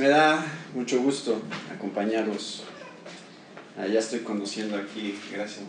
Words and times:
me 0.00 0.08
da 0.08 0.42
mucho 0.74 1.02
gusto 1.02 1.42
acompañarlos. 1.70 2.62
Ah, 3.78 3.86
ya 3.86 3.98
estoy 3.98 4.20
conduciendo 4.20 4.78
aquí, 4.78 5.14
gracias. 5.30 5.60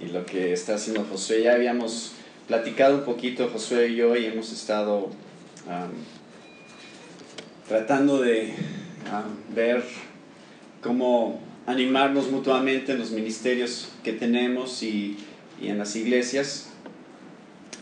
Y 0.00 0.06
lo 0.06 0.24
que 0.24 0.54
está 0.54 0.76
haciendo 0.76 1.04
Josué, 1.04 1.42
ya 1.42 1.52
habíamos 1.52 2.12
platicado 2.48 2.96
un 2.96 3.04
poquito 3.04 3.50
Josué 3.50 3.88
y 3.88 3.96
yo 3.96 4.16
y 4.16 4.24
hemos 4.24 4.52
estado 4.52 5.10
tratando 7.68 8.22
de 8.22 8.54
ver 9.54 9.84
cómo 10.82 11.42
animarnos 11.66 12.30
mutuamente 12.30 12.92
en 12.92 13.00
los 13.00 13.10
ministerios 13.10 13.90
que 14.02 14.14
tenemos 14.14 14.82
y, 14.82 15.18
y 15.60 15.68
en 15.68 15.76
las 15.76 15.94
iglesias, 15.94 16.70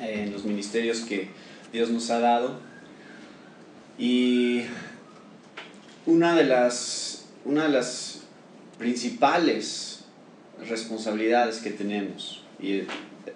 en 0.01 0.33
los 0.33 0.45
ministerios 0.45 1.03
que 1.03 1.29
Dios 1.73 1.91
nos 1.91 2.11
ha 2.11 2.19
dado. 2.19 2.64
Y 3.99 4.63
una 6.07 6.35
de 6.35 6.45
las, 6.45 7.27
una 7.45 7.65
de 7.65 7.69
las 7.71 8.21
principales 8.79 10.05
responsabilidades 10.69 11.59
que 11.59 11.71
tenemos, 11.71 12.43
y 12.61 12.83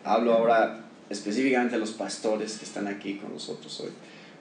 hablo 0.05 0.33
ahora 0.33 0.85
específicamente 1.11 1.77
a 1.77 1.79
los 1.79 1.93
pastores 1.93 2.59
que 2.59 2.65
están 2.65 2.89
aquí 2.89 3.17
con 3.17 3.33
nosotros 3.33 3.81
hoy, 3.81 3.91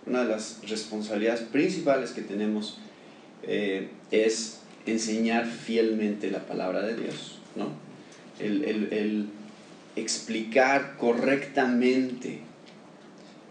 una 0.05 0.23
de 0.23 0.29
las 0.29 0.59
responsabilidades 0.67 1.41
principales 1.41 2.11
que 2.11 2.21
tenemos 2.21 2.77
eh, 3.43 3.89
es 4.11 4.59
enseñar 4.85 5.45
fielmente 5.45 6.31
la 6.31 6.45
palabra 6.45 6.81
de 6.81 6.95
Dios, 6.95 7.39
¿no? 7.55 7.69
El, 8.39 8.63
el, 8.63 8.93
el 8.93 9.29
explicar 9.95 10.95
correctamente 10.97 12.41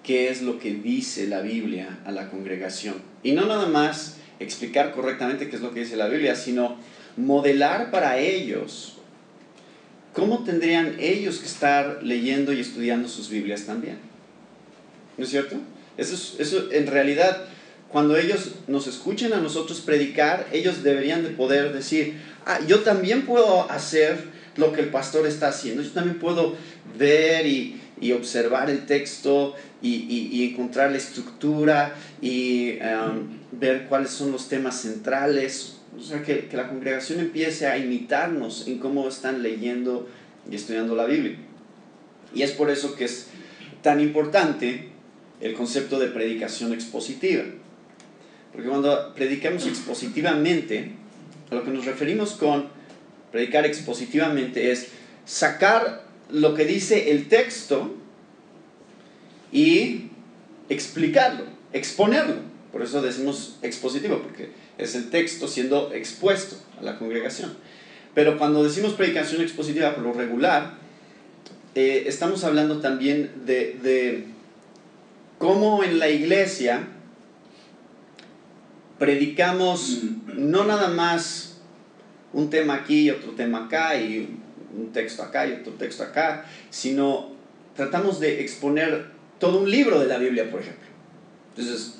qué 0.07 0.31
es 0.31 0.41
lo 0.41 0.59
que 0.61 0.73
dice 0.73 1.27
la 1.27 1.41
Biblia 1.41 1.99
a 2.05 2.13
la 2.13 2.31
congregación. 2.31 2.95
Y 3.25 3.33
no 3.33 3.45
nada 3.45 3.67
más 3.67 4.19
explicar 4.39 4.93
correctamente 4.93 5.49
qué 5.49 5.57
es 5.57 5.63
lo 5.63 5.75
que 5.75 5.81
dice 5.81 5.97
la 5.97 6.07
Biblia, 6.07 6.37
sino 6.37 6.77
modelar 7.17 7.91
para 7.91 8.19
ellos 8.19 8.99
cómo 10.13 10.45
tendrían 10.45 10.97
ellos 11.01 11.41
que 11.41 11.47
estar 11.47 11.99
leyendo 12.03 12.53
y 12.53 12.61
estudiando 12.61 13.09
sus 13.09 13.29
Biblias 13.29 13.65
también. 13.65 13.99
¿No 15.19 15.25
es 15.25 15.31
cierto? 15.31 15.57
Eso, 15.97 16.37
eso 16.41 16.71
en 16.71 16.87
realidad, 16.87 17.45
cuando 17.89 18.17
ellos 18.17 18.53
nos 18.69 18.87
escuchen 18.87 19.33
a 19.33 19.41
nosotros 19.41 19.81
predicar, 19.81 20.47
ellos 20.53 20.85
deberían 20.85 21.25
de 21.25 21.31
poder 21.31 21.73
decir, 21.73 22.15
ah, 22.47 22.61
yo 22.67 22.81
también 22.81 23.27
puedo 23.27 23.69
hacer 23.71 24.37
lo 24.57 24.73
que 24.73 24.83
el 24.83 24.89
pastor 24.89 25.27
está 25.27 25.49
haciendo, 25.49 25.83
yo 25.83 25.91
también 25.91 26.19
puedo 26.19 26.55
ver 26.97 27.47
y, 27.47 27.81
y 28.01 28.13
observar 28.13 28.71
el 28.71 28.87
texto 28.87 29.55
y, 29.81 30.07
y, 30.33 30.51
encontrar 30.51 30.91
la 30.91 30.99
estructura 30.99 31.95
y 32.21 32.79
um, 32.79 33.29
ver 33.53 33.87
cuáles 33.89 34.11
son 34.11 34.33
los 34.33 34.49
temas 34.49 34.81
centrales. 34.83 35.79
O 35.97 36.03
sea, 36.03 36.23
que, 36.23 36.47
que 36.47 36.57
la 36.57 36.69
congregación 36.69 37.21
empiece 37.21 37.67
a 37.67 37.79
imitarnos 37.79 38.67
en 38.67 38.79
cómo 38.79 39.09
están 39.09 39.43
leyendo 39.43 40.09
y 40.51 40.57
estudiando 40.57 40.95
la 40.95 41.07
Biblia. 41.07 41.37
Y 42.35 42.43
es 42.43 42.53
por 42.53 42.71
eso 42.71 42.97
que 42.97 43.05
es 43.05 43.29
tan 43.83 44.01
importante 44.01 44.89
el 45.41 45.55
concepto 45.55 45.99
de 45.99 46.09
predicación 46.09 46.73
expositiva. 46.73 47.45
Porque 48.53 48.69
cuando 48.69 49.15
predicamos 49.15 49.67
expositivamente, 49.67 50.93
a 51.51 51.55
lo 51.55 51.65
que 51.65 51.71
nos 51.71 51.85
referimos 51.85 52.33
con 52.33 52.69
predicar 53.31 53.67
expositivamente 53.67 54.71
es 54.71 54.89
sacar 55.25 56.06
lo 56.31 56.55
que 56.55 56.65
dice 56.65 57.11
el 57.11 57.29
texto 57.29 57.95
y 59.53 60.11
explicarlo, 60.69 61.45
exponerlo. 61.73 62.37
Por 62.73 62.83
eso 62.83 63.01
decimos 63.01 63.59
expositivo, 63.63 64.21
porque 64.21 64.51
es 64.79 64.95
el 64.95 65.11
texto 65.11 65.49
siendo 65.49 65.93
expuesto 65.93 66.57
a 66.79 66.83
la 66.83 66.99
congregación. 66.99 67.57
Pero 68.15 68.39
cuando 68.39 68.65
decimos 68.65 68.95
predicación 68.95 69.43
expositiva 69.43 69.95
por 69.95 70.05
lo 70.05 70.13
regular, 70.13 70.75
eh, 71.75 72.05
estamos 72.07 72.45
hablando 72.45 72.81
también 72.81 73.31
de, 73.45 73.79
de 73.83 74.25
cómo 75.39 75.85
en 75.85 75.99
la 75.99 76.09
iglesia 76.09 76.89
predicamos 78.99 80.01
no 80.35 80.65
nada 80.65 80.89
más 80.89 81.59
un 82.33 82.51
tema 82.51 82.75
aquí 82.75 83.03
y 83.03 83.11
otro 83.11 83.33
tema 83.33 83.67
acá 83.67 83.99
y 83.99 84.39
un 84.77 84.93
texto 84.93 85.23
acá 85.23 85.47
y 85.47 85.53
otro 85.53 85.73
texto 85.75 86.03
acá, 86.03 86.45
sino 86.71 87.33
tratamos 87.75 88.21
de 88.21 88.41
exponer 88.41 89.07
todo 89.39 89.61
un 89.61 89.71
libro 89.71 90.01
de 90.01 90.07
la 90.07 90.19
Biblia, 90.19 90.51
por 90.51 90.61
ejemplo. 90.61 90.87
Entonces, 91.57 91.95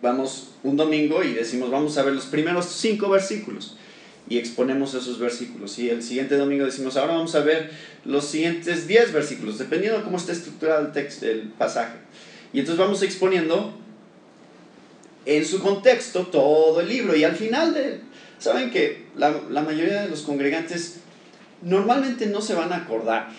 vamos 0.00 0.50
un 0.62 0.76
domingo 0.76 1.22
y 1.22 1.32
decimos, 1.32 1.70
vamos 1.70 1.96
a 1.98 2.02
ver 2.02 2.14
los 2.14 2.26
primeros 2.26 2.66
cinco 2.66 3.08
versículos 3.08 3.76
y 4.28 4.38
exponemos 4.38 4.94
esos 4.94 5.18
versículos. 5.18 5.78
Y 5.78 5.90
el 5.90 6.02
siguiente 6.02 6.36
domingo 6.36 6.64
decimos, 6.64 6.96
ahora 6.96 7.14
vamos 7.14 7.34
a 7.34 7.40
ver 7.40 7.70
los 8.04 8.24
siguientes 8.24 8.86
diez 8.86 9.12
versículos, 9.12 9.58
dependiendo 9.58 9.98
de 9.98 10.04
cómo 10.04 10.16
está 10.16 10.32
estructurado 10.32 10.86
el, 10.86 10.92
texto, 10.92 11.26
el 11.26 11.42
pasaje. 11.58 11.94
Y 12.52 12.60
entonces 12.60 12.78
vamos 12.78 13.02
exponiendo 13.02 13.74
en 15.24 15.44
su 15.44 15.60
contexto 15.60 16.26
todo 16.26 16.80
el 16.80 16.88
libro. 16.88 17.16
Y 17.16 17.24
al 17.24 17.36
final 17.36 17.74
de... 17.74 18.00
Saben 18.38 18.70
que 18.70 19.04
la, 19.16 19.40
la 19.50 19.62
mayoría 19.62 20.02
de 20.02 20.08
los 20.08 20.22
congregantes 20.22 20.98
normalmente 21.62 22.26
no 22.26 22.40
se 22.40 22.54
van 22.54 22.72
a 22.72 22.78
acordar 22.78 23.30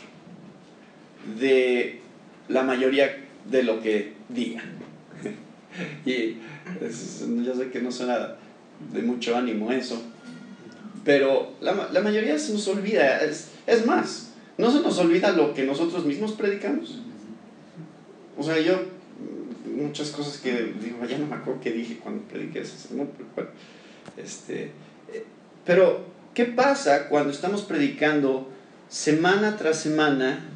de 1.40 2.02
la 2.48 2.64
mayoría 2.64 3.26
de 3.50 3.64
lo 3.64 3.82
que 3.82 4.14
digan. 4.30 4.66
y 6.06 6.38
yo 7.44 7.56
sé 7.56 7.70
que 7.72 7.82
no 7.82 7.92
suena 7.92 8.36
de 8.92 9.02
mucho 9.02 9.38
ánimo 9.38 9.72
eso, 9.72 10.02
pero 11.04 11.54
la, 11.62 11.90
la 11.92 12.02
mayoría 12.02 12.38
se 12.38 12.54
nos 12.54 12.68
olvida. 12.68 13.20
Es, 13.24 13.52
es, 13.68 13.86
más, 13.86 14.34
no 14.58 14.72
se 14.72 14.82
nos 14.82 14.98
olvida 15.00 15.32
lo 15.32 15.54
que 15.54 15.64
nosotros 15.64 16.06
mismos 16.06 16.34
predicamos. 16.34 17.00
O 18.38 18.44
sea, 18.44 18.60
yo, 18.60 18.82
muchas 19.76 20.12
cosas 20.12 20.38
que 20.38 20.74
digo, 20.82 21.06
ya 21.06 21.18
no 21.18 21.28
me 21.28 21.36
acuerdo 21.36 21.62
qué 21.62 21.72
dije 21.72 22.00
cuando 22.02 22.24
prediqué 22.24 22.62
eso. 22.62 22.90
Este, 24.18 24.72
eh, 25.12 25.26
pero, 25.66 26.06
¿qué 26.34 26.46
pasa 26.46 27.08
cuando 27.10 27.32
estamos 27.32 27.64
predicando 27.64 28.50
semana 28.90 29.58
tras 29.58 29.80
semana 29.80 30.54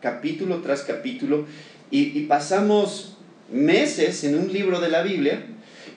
capítulo 0.00 0.58
tras 0.58 0.82
capítulo, 0.82 1.46
y, 1.90 2.20
pasamos 2.26 3.16
meses 3.50 4.24
en 4.24 4.38
un 4.38 4.52
libro 4.52 4.80
de 4.80 4.88
la 4.88 5.02
Biblia, 5.02 5.44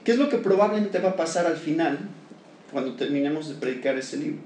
¿qué 0.04 0.12
es 0.12 0.18
lo 0.18 0.30
que 0.30 0.38
probablemente 0.38 1.00
va 1.00 1.10
a 1.10 1.16
pasar 1.16 1.46
al 1.48 1.58
final 1.58 2.00
cuando 2.72 2.96
terminemos 2.96 3.50
de 3.50 3.56
predicar 3.56 3.98
ese 3.98 4.18
libro? 4.18 4.40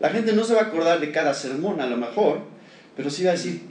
La 0.00 0.08
gente 0.08 0.32
no 0.32 0.44
se 0.44 0.54
va 0.54 0.60
a 0.60 0.64
acordar 0.64 1.00
de 1.00 1.12
cada 1.12 1.34
sermón 1.34 1.80
a 1.80 1.86
lo 1.86 1.96
mejor, 1.96 2.40
pero 2.96 3.10
sí 3.10 3.24
va 3.24 3.30
a 3.30 3.34
decir, 3.34 3.62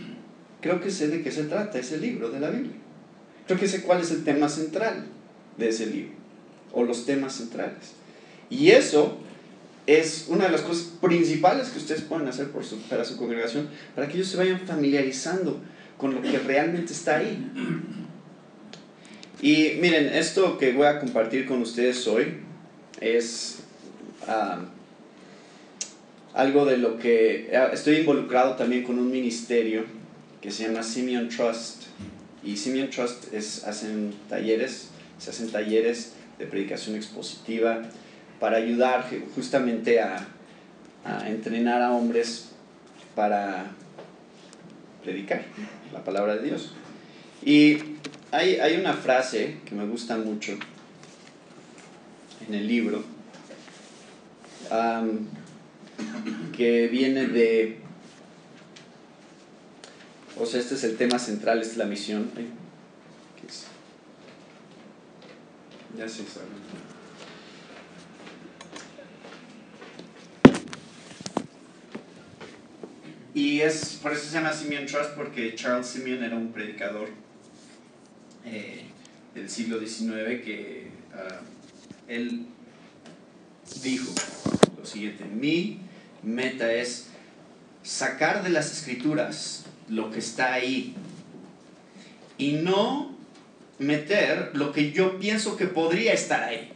creo 0.62 0.81
que 0.81 0.91
sé 0.91 1.08
de 1.08 1.24
qué 1.24 1.31
se 1.31 1.44
trata 1.44 1.79
ese 1.79 1.97
libro 1.97 2.29
de 2.29 2.40
la 2.40 2.50
Biblia. 2.50 2.75
Creo 3.47 3.59
que 3.59 3.68
sé 3.68 3.81
cuál 3.81 4.02
es 4.02 4.12
el 4.12 4.24
tema 4.24 4.50
central 4.50 5.06
de 5.58 5.69
ese 5.69 5.88
libro, 5.88 6.13
o 6.72 6.84
los 6.84 7.06
temas 7.06 7.34
centrales. 7.34 7.94
Y 8.52 8.69
eso 8.69 9.19
es 9.97 10.25
una 10.27 10.45
de 10.45 10.51
las 10.51 10.61
cosas 10.61 10.91
principales 11.01 11.69
que 11.69 11.79
ustedes 11.79 12.01
pueden 12.01 12.27
hacer 12.27 12.51
para 12.89 13.03
su 13.03 13.17
congregación, 13.17 13.69
para 13.95 14.07
que 14.07 14.17
ellos 14.17 14.27
se 14.27 14.38
vayan 14.38 14.59
familiarizando 14.59 15.59
con 15.97 16.13
lo 16.13 16.22
que 16.22 16.38
realmente 16.38 16.94
está 16.94 17.17
ahí. 17.17 17.44
Y 19.41 19.79
miren, 19.81 20.09
esto 20.09 20.59
que 20.59 20.73
voy 20.73 20.85
a 20.85 20.99
compartir 20.99 21.47
con 21.47 21.63
ustedes 21.63 22.05
hoy 22.07 22.35
es 23.01 23.61
ah, 24.28 24.59
algo 26.35 26.66
de 26.66 26.78
lo 26.78 26.99
que 26.99 27.49
ah, 27.55 27.72
estoy 27.73 27.97
involucrado 27.97 28.55
también 28.58 28.84
con 28.84 28.99
un 28.99 29.09
ministerio 29.09 29.85
que 30.40 30.52
se 30.52 30.67
llama 30.67 30.84
Simeon 30.84 31.29
Trust. 31.29 31.85
Y 32.43 32.58
Simeon 32.58 32.91
Trust 32.91 33.34
es, 33.34 33.64
hacen 33.64 34.14
talleres, 34.29 34.90
se 35.17 35.31
hacen 35.31 35.49
talleres 35.49 36.14
de 36.37 36.46
predicación 36.46 36.96
expositiva 36.96 37.90
para 38.40 38.58
ayudar 38.58 39.09
justamente 39.36 40.02
a, 40.02 40.28
entrenar 41.26 41.82
a 41.82 41.91
hombres 41.91 42.50
para 43.16 43.72
predicar 45.03 45.44
la 45.91 46.03
palabra 46.03 46.36
de 46.36 46.44
Dios. 46.44 46.74
Y 47.44 47.78
hay, 48.32 48.56
hay 48.56 48.78
una 48.78 48.94
frase 48.94 49.58
que 49.66 49.76
me 49.76 49.86
gusta 49.86 50.18
mucho 50.18 50.58
en 52.47 52.53
el 52.53 52.68
libro, 52.68 53.03
que 56.56 56.88
viene 56.88 57.28
de, 57.28 57.80
o 60.38 60.46
sea, 60.46 60.59
este 60.59 60.76
es 60.76 60.84
el 60.84 60.97
tema 60.97 61.18
central, 61.18 61.62
es 61.62 61.78
la 61.78 61.86
misión. 61.86 62.30
Ya 65.97 66.08
se 66.08 66.24
sabe. 66.24 66.46
Y 73.34 73.61
es, 73.61 73.99
por 74.02 74.14
eso 74.14 74.26
se 74.26 74.34
llama 74.34 74.53
Simeon 74.53 74.85
Trust, 74.85 75.11
porque 75.11 75.53
Charles 75.55 75.87
Simeon 75.87 76.23
era 76.23 76.35
un 76.35 76.52
predicador 76.52 77.09
eh, 78.46 78.85
del 79.35 79.49
siglo 79.49 79.79
XIX 79.79 80.41
que 80.43 80.87
ah, 81.14 81.41
él 82.08 82.47
dijo 83.84 84.11
lo 84.78 84.85
siguiente, 84.85 85.26
mi 85.26 85.79
meta 86.23 86.73
es 86.73 87.08
sacar 87.84 88.43
de 88.43 88.49
las 88.49 88.72
escrituras 88.72 89.66
lo 89.87 90.09
que 90.11 90.20
está 90.20 90.53
ahí 90.53 90.96
y 92.37 92.53
no 92.53 93.16
meter 93.78 94.52
lo 94.53 94.72
que 94.72 94.91
yo 94.91 95.20
pienso 95.20 95.55
que 95.55 95.67
podría 95.67 96.14
estar 96.14 96.43
ahí. 96.43 96.72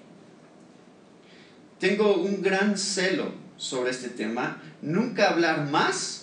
Tengo 1.79 2.15
un 2.15 2.41
gran 2.41 2.77
celo 2.77 3.33
sobre 3.57 3.91
este 3.91 4.09
tema, 4.09 4.61
nunca 4.81 5.29
hablar 5.29 5.69
más 5.69 6.22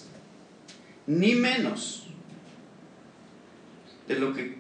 ni 1.07 1.35
menos 1.35 2.07
de 4.07 4.19
lo 4.19 4.35
que 4.35 4.59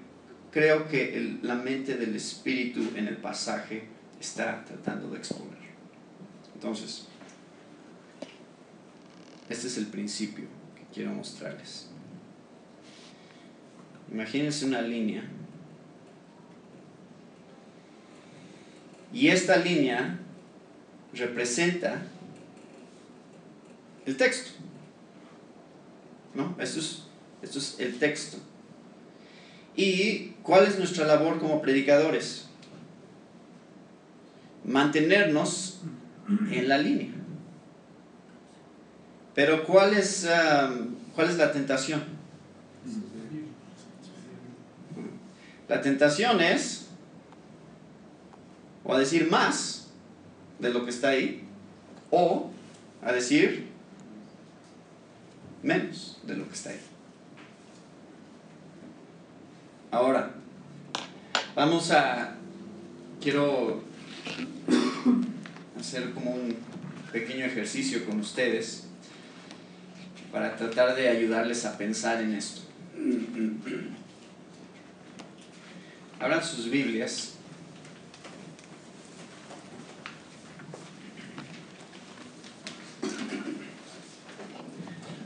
creo 0.51 0.89
que 0.89 1.39
la 1.43 1.55
mente 1.55 1.97
del 1.97 2.15
espíritu 2.17 2.93
en 2.97 3.09
el 3.09 3.17
pasaje 3.17 3.85
está 4.21 4.65
tratando 4.65 5.11
de 5.11 5.19
exponer. 5.19 5.59
Entonces, 6.55 7.07
este 9.49 9.67
es 9.67 9.79
el 9.79 9.87
principio 9.87 10.45
que 10.77 10.83
quiero 10.95 11.13
mostrarles. 11.13 11.89
Imagínense 14.13 14.67
una 14.67 14.83
línea. 14.83 15.23
Y 19.13 19.29
esta 19.29 19.57
línea 19.57 20.19
representa 21.13 22.03
el 24.07 24.17
texto. 24.17 24.51
¿No? 26.35 26.57
Esto 26.59 26.81
es, 26.81 27.03
esto 27.43 27.59
es 27.59 27.81
el 27.81 27.99
texto. 27.99 28.39
¿Y 29.77 30.35
cuál 30.43 30.67
es 30.67 30.79
nuestra 30.79 31.07
labor 31.07 31.39
como 31.39 31.63
predicadores? 31.63 32.47
Mantenernos 34.65 35.81
en 36.51 36.69
la 36.69 36.79
línea. 36.79 37.11
Pero 39.35 39.65
¿cuál 39.65 39.95
es, 39.95 40.25
um, 40.25 40.95
¿cuál 41.15 41.31
es 41.31 41.37
la 41.37 41.53
tentación? 41.53 42.03
La 45.69 45.81
tentación 45.81 46.41
es, 46.41 46.89
o 48.85 48.93
a 48.93 48.99
decir 48.99 49.31
más 49.31 49.87
de 50.59 50.71
lo 50.71 50.85
que 50.85 50.91
está 50.91 51.11
ahí, 51.11 51.45
o 52.11 52.51
a 53.03 53.13
decir 53.13 53.70
menos 55.63 56.19
de 56.23 56.37
lo 56.37 56.49
que 56.49 56.55
está 56.55 56.71
ahí. 56.71 56.81
Ahora, 59.91 60.31
vamos 61.55 61.91
a, 61.91 62.37
quiero 63.21 63.83
hacer 65.79 66.13
como 66.13 66.33
un 66.33 66.57
pequeño 67.13 67.45
ejercicio 67.45 68.05
con 68.07 68.21
ustedes 68.21 68.87
para 70.31 70.55
tratar 70.57 70.95
de 70.95 71.09
ayudarles 71.09 71.65
a 71.65 71.77
pensar 71.77 72.23
en 72.23 72.35
esto. 72.35 72.63
Abran 76.21 76.45
sus 76.45 76.71
Biblias. 76.71 77.35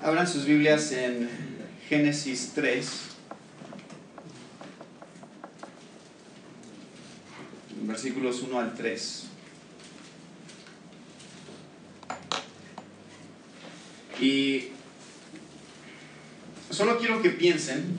Abran 0.04 0.28
sus 0.28 0.44
Biblias 0.44 0.92
en 0.92 1.30
Génesis 1.88 2.52
3. 2.54 2.86
Versículos 7.84 8.42
1 8.42 8.60
al 8.60 8.74
3. 8.74 9.22
Y 14.20 14.64
solo 16.68 16.98
quiero 16.98 17.22
que 17.22 17.30
piensen 17.30 17.96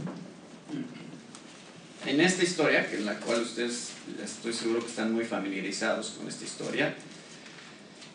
en 2.06 2.22
esta 2.22 2.44
historia, 2.44 2.88
que 2.88 2.98
en 2.98 3.06
la 3.06 3.20
cual 3.20 3.42
ustedes 3.42 3.94
estoy 4.24 4.54
seguro 4.54 4.82
que 4.82 4.90
están 4.92 5.12
muy 5.12 5.26
familiarizados 5.26 6.12
con 6.12 6.28
esta 6.28 6.44
historia. 6.44 6.94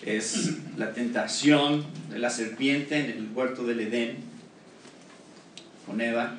Es 0.05 0.53
la 0.77 0.93
tentación 0.93 1.85
de 2.09 2.19
la 2.19 2.31
serpiente 2.31 2.99
en 2.99 3.11
el 3.11 3.29
huerto 3.35 3.65
del 3.65 3.81
Edén 3.81 4.17
con 5.87 6.01
Eva. 6.01 6.37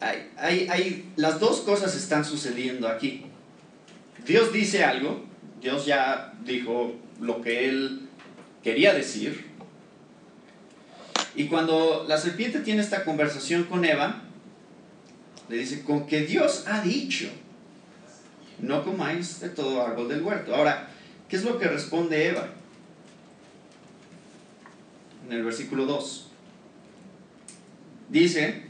Hay, 0.00 0.30
hay, 0.36 0.68
hay, 0.68 1.12
las 1.16 1.40
dos 1.40 1.60
cosas 1.60 1.96
están 1.96 2.24
sucediendo 2.24 2.86
aquí. 2.88 3.24
Dios 4.26 4.52
dice 4.52 4.84
algo, 4.84 5.24
Dios 5.62 5.86
ya 5.86 6.34
dijo 6.44 6.94
lo 7.20 7.40
que 7.40 7.68
él 7.68 8.08
quería 8.62 8.92
decir, 8.92 9.46
y 11.36 11.48
cuando 11.48 12.06
la 12.08 12.16
serpiente 12.16 12.60
tiene 12.60 12.80
esta 12.80 13.04
conversación 13.04 13.64
con 13.64 13.84
Eva, 13.84 14.22
le 15.50 15.58
dice, 15.58 15.84
con 15.84 16.06
que 16.06 16.22
Dios 16.22 16.64
ha 16.66 16.80
dicho, 16.80 17.28
no 18.58 18.82
comáis 18.82 19.40
de 19.40 19.50
todo 19.50 19.82
árbol 19.82 20.08
del 20.08 20.22
huerto. 20.22 20.54
Ahora, 20.54 20.88
¿qué 21.28 21.36
es 21.36 21.44
lo 21.44 21.58
que 21.58 21.68
responde 21.68 22.28
Eva? 22.28 22.48
En 25.26 25.32
el 25.32 25.44
versículo 25.44 25.86
2. 25.86 26.30
Dice, 28.08 28.62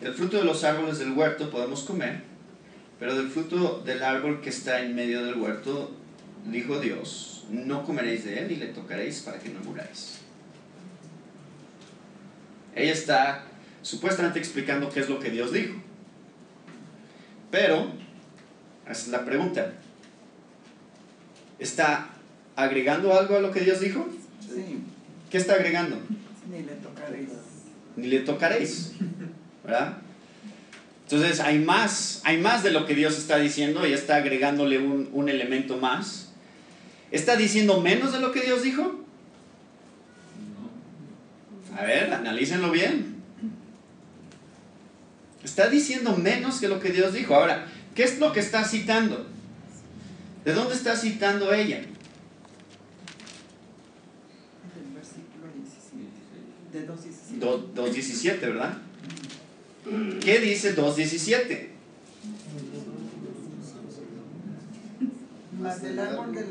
el 0.00 0.14
fruto 0.14 0.38
de 0.38 0.44
los 0.44 0.62
árboles 0.62 0.98
del 0.98 1.12
huerto 1.12 1.50
podemos 1.50 1.82
comer, 1.82 2.22
pero 2.98 3.16
del 3.16 3.28
fruto 3.28 3.82
del 3.84 4.02
árbol 4.02 4.40
que 4.40 4.50
está 4.50 4.80
en 4.80 4.94
medio 4.94 5.24
del 5.24 5.36
huerto, 5.36 5.90
dijo 6.46 6.78
Dios, 6.78 7.44
no 7.50 7.84
comeréis 7.84 8.24
de 8.24 8.38
él 8.38 8.52
y 8.52 8.56
le 8.56 8.66
tocaréis 8.66 9.20
para 9.20 9.38
que 9.38 9.48
no 9.48 9.60
muráis. 9.60 10.18
Ella 12.74 12.92
está 12.92 13.44
supuestamente 13.82 14.38
explicando 14.38 14.90
qué 14.90 15.00
es 15.00 15.08
lo 15.08 15.18
que 15.18 15.30
Dios 15.30 15.52
dijo. 15.52 15.74
Pero, 17.50 17.90
es 18.88 19.08
la 19.08 19.24
pregunta. 19.24 19.72
¿Está 21.58 22.10
agregando 22.54 23.18
algo 23.18 23.36
a 23.36 23.40
lo 23.40 23.50
que 23.50 23.60
Dios 23.60 23.80
dijo? 23.80 24.08
Sí. 24.40 24.78
¿Qué 25.30 25.38
está 25.38 25.54
agregando? 25.54 25.98
Ni 26.50 26.62
le 26.62 26.72
tocaréis. 26.74 27.28
Ni 27.96 28.06
le 28.08 28.20
tocaréis. 28.20 28.92
¿Verdad? 29.64 29.98
Entonces 31.04 31.40
hay 31.40 31.58
más, 31.58 32.20
hay 32.24 32.38
más 32.38 32.62
de 32.62 32.72
lo 32.72 32.84
que 32.84 32.94
Dios 32.94 33.16
está 33.16 33.38
diciendo 33.38 33.86
y 33.86 33.92
está 33.92 34.16
agregándole 34.16 34.78
un, 34.78 35.08
un 35.12 35.28
elemento 35.28 35.76
más. 35.76 36.32
¿Está 37.10 37.36
diciendo 37.36 37.80
menos 37.80 38.12
de 38.12 38.20
lo 38.20 38.32
que 38.32 38.40
Dios 38.40 38.62
dijo? 38.62 39.04
A 41.78 41.84
ver, 41.84 42.12
analícenlo 42.12 42.70
bien. 42.70 43.16
Está 45.44 45.68
diciendo 45.68 46.16
menos 46.16 46.58
que 46.58 46.68
lo 46.68 46.80
que 46.80 46.90
Dios 46.90 47.12
dijo. 47.12 47.34
Ahora, 47.34 47.66
¿qué 47.94 48.02
es 48.02 48.18
lo 48.18 48.32
que 48.32 48.40
está 48.40 48.64
citando? 48.64 49.26
¿De 50.46 50.54
dónde 50.54 50.74
está 50.76 50.96
citando 50.96 51.52
ella? 51.52 51.78
Del 54.72 54.94
versículo 54.94 55.48
17. 55.52 56.06
De 56.72 56.86
2.17. 57.74 58.40
¿verdad? 58.40 58.78
¿Qué 60.20 60.38
dice 60.38 60.76
2.17? 60.76 61.66
Más 65.60 65.82
del 65.82 65.98
árbol 65.98 66.32
del... 66.32 66.46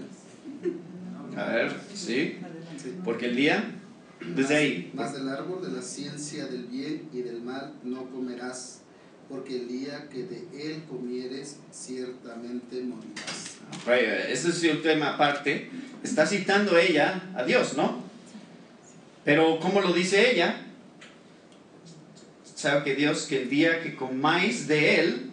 A 1.40 1.46
ver, 1.54 1.72
sí. 1.94 2.36
Porque 3.06 3.28
el 3.28 3.38
día 3.38 3.76
desde 4.36 4.56
ahí. 4.58 4.92
Más 4.94 5.14
del 5.14 5.30
árbol 5.30 5.62
de 5.62 5.72
la 5.72 5.82
ciencia 5.82 6.48
del 6.48 6.66
bien 6.66 7.08
y 7.14 7.22
del 7.22 7.42
mal 7.42 7.76
no 7.86 8.10
comerás, 8.10 8.82
porque 9.30 9.56
el 9.58 9.68
día 9.68 10.08
que 10.12 10.24
de 10.24 10.48
él 10.54 10.84
comieres, 10.88 11.58
ciertamente 11.72 12.82
morirás. 12.82 13.58
Ese 14.30 14.50
es 14.50 14.64
el 14.64 14.82
tema 14.82 15.16
aparte. 15.16 15.70
Está 16.04 16.26
citando 16.26 16.78
ella 16.78 17.22
a 17.36 17.44
Dios, 17.44 17.76
¿no? 17.76 18.04
Pero, 19.24 19.60
¿cómo 19.60 19.82
lo 19.82 19.92
dice 19.92 20.32
ella? 20.32 20.62
Sabe 22.44 22.84
que 22.84 22.96
Dios, 22.96 23.24
que 23.24 23.42
el 23.42 23.50
día 23.50 23.82
que 23.82 23.96
comáis 23.96 24.68
de 24.68 25.00
él, 25.00 25.32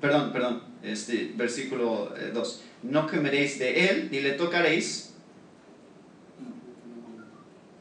perdón, 0.00 0.32
perdón, 0.32 0.62
este 0.82 1.32
versículo 1.34 2.14
2, 2.32 2.48
eh, 2.48 2.64
no 2.82 3.08
comeréis 3.08 3.58
de 3.58 3.88
él, 3.88 4.08
ni 4.10 4.20
le 4.20 4.32
tocaréis, 4.32 5.14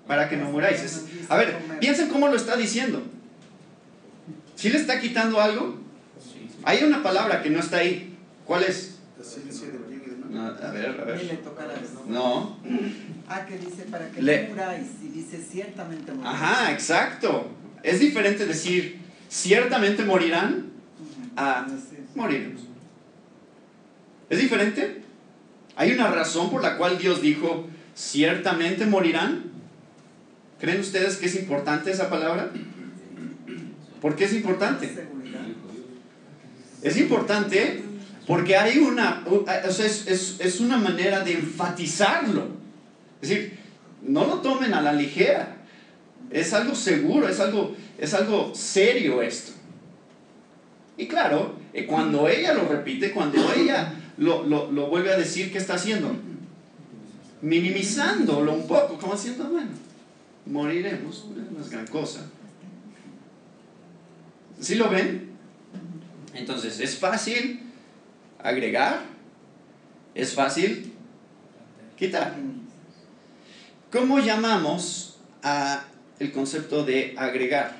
para 0.07 0.29
que 0.29 0.37
no 0.37 0.49
muráis. 0.49 1.05
a 1.27 1.35
ver, 1.35 1.57
piensen 1.79 2.07
cómo 2.07 2.29
lo 2.29 2.37
está 2.37 2.55
diciendo. 2.55 3.03
¿Sí 4.57 4.69
le 4.69 4.79
está 4.79 4.99
quitando 4.99 5.39
algo? 5.39 5.77
Hay 6.63 6.83
una 6.83 7.03
palabra 7.03 7.43
que 7.43 7.51
no 7.51 7.59
está 7.59 7.77
ahí. 7.77 8.17
¿Cuál 8.43 8.63
es? 8.63 8.95
a 10.33 10.71
ver, 10.71 10.99
a 10.99 11.03
ver. 11.05 11.39
No. 12.07 12.57
Ah, 13.29 13.45
que 13.45 13.57
dice 13.57 13.83
para 13.91 14.09
que 14.09 14.21
no 14.21 14.49
muráis. 14.51 14.87
Y 15.03 15.09
dice 15.09 15.43
ciertamente 15.43 16.13
morirán. 16.13 16.33
Ajá, 16.33 16.71
exacto. 16.71 17.51
Es 17.83 17.99
diferente 17.99 18.45
decir 18.45 19.01
ciertamente 19.29 20.05
morirán 20.05 20.67
a 21.35 21.67
moriremos. 22.15 22.61
¿Es 24.29 24.39
diferente? 24.39 25.01
¿Hay 25.75 25.91
una 25.91 26.09
razón 26.09 26.49
por 26.49 26.61
la 26.61 26.77
cual 26.77 26.97
Dios 26.97 27.21
dijo, 27.21 27.67
ciertamente 27.95 28.85
morirán? 28.85 29.51
¿Creen 30.61 30.79
ustedes 30.79 31.17
que 31.17 31.25
es 31.25 31.35
importante 31.35 31.91
esa 31.91 32.09
palabra? 32.09 32.51
¿Por 34.07 34.15
qué 34.15 34.23
es 34.23 34.31
importante? 34.35 34.89
Es 36.81 36.95
importante 36.95 37.83
porque 38.25 38.55
hay 38.55 38.77
una, 38.77 39.25
es, 39.59 40.59
una 40.61 40.77
manera 40.77 41.25
de 41.25 41.33
enfatizarlo. 41.33 42.47
Es 43.21 43.27
decir, 43.27 43.59
no 44.03 44.25
lo 44.25 44.35
tomen 44.35 44.73
a 44.73 44.79
la 44.79 44.93
ligera. 44.93 45.57
Es 46.31 46.53
algo 46.53 46.73
seguro, 46.73 47.27
es 47.27 47.41
algo, 47.41 47.75
es 47.97 48.13
algo 48.13 48.55
serio 48.55 49.21
esto. 49.21 49.51
Y 50.95 51.09
claro, 51.09 51.55
eh, 51.73 51.85
cuando 51.85 52.29
ella 52.29 52.53
lo 52.53 52.65
repite, 52.65 53.11
cuando 53.11 53.51
ella 53.51 53.93
lo, 54.17 54.45
lo, 54.45 54.87
vuelve 54.87 55.11
a 55.11 55.17
decir, 55.17 55.51
¿qué 55.51 55.57
está 55.57 55.73
haciendo? 55.73 56.15
Minimizándolo 57.41 58.53
un 58.53 58.67
poco, 58.67 58.97
como 58.97 59.15
haciendo, 59.15 59.49
bueno, 59.49 59.71
moriremos, 60.45 61.25
no 61.53 61.61
es 61.61 61.69
gran 61.69 61.87
cosa. 61.87 62.21
¿Sí 64.59 64.75
lo 64.75 64.89
ven? 64.89 65.31
Entonces, 66.33 66.79
es 66.79 66.97
fácil 66.97 67.61
agregar, 68.39 69.05
es 70.15 70.33
fácil 70.33 70.93
quitar. 71.97 72.35
¿Cómo 73.91 74.19
llamamos 74.19 75.17
a 75.43 75.85
el 76.19 76.31
concepto 76.31 76.83
de 76.83 77.13
agregar? 77.17 77.77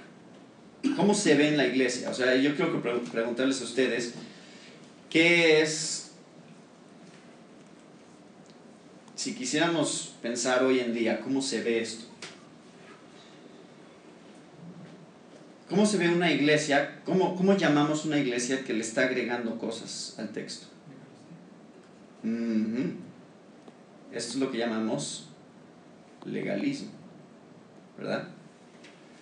¿Cómo 0.95 1.13
se 1.13 1.35
ve 1.35 1.49
en 1.49 1.57
la 1.57 1.67
iglesia? 1.67 2.09
O 2.09 2.13
sea, 2.13 2.35
yo 2.35 2.55
quiero 2.55 2.71
que 2.71 2.89
preguntarles 3.11 3.61
a 3.61 3.63
ustedes, 3.63 4.13
¿qué 5.09 5.61
es, 5.61 6.11
si 9.15 9.33
quisiéramos 9.33 10.15
pensar 10.21 10.63
hoy 10.63 10.79
en 10.79 10.93
día, 10.93 11.19
cómo 11.19 11.41
se 11.41 11.61
ve 11.61 11.81
esto? 11.81 12.05
¿Cómo 15.69 15.85
se 15.85 15.97
ve 15.97 16.09
una 16.09 16.31
iglesia? 16.31 17.01
¿Cómo, 17.05 17.35
¿Cómo 17.35 17.57
llamamos 17.57 18.05
una 18.05 18.17
iglesia 18.17 18.63
que 18.63 18.73
le 18.73 18.81
está 18.81 19.01
agregando 19.01 19.57
cosas 19.57 20.15
al 20.17 20.29
texto? 20.29 20.67
Esto 22.23 22.95
es 24.11 24.35
lo 24.35 24.51
que 24.51 24.57
llamamos 24.57 25.29
legalismo, 26.25 26.89
¿verdad? 27.97 28.27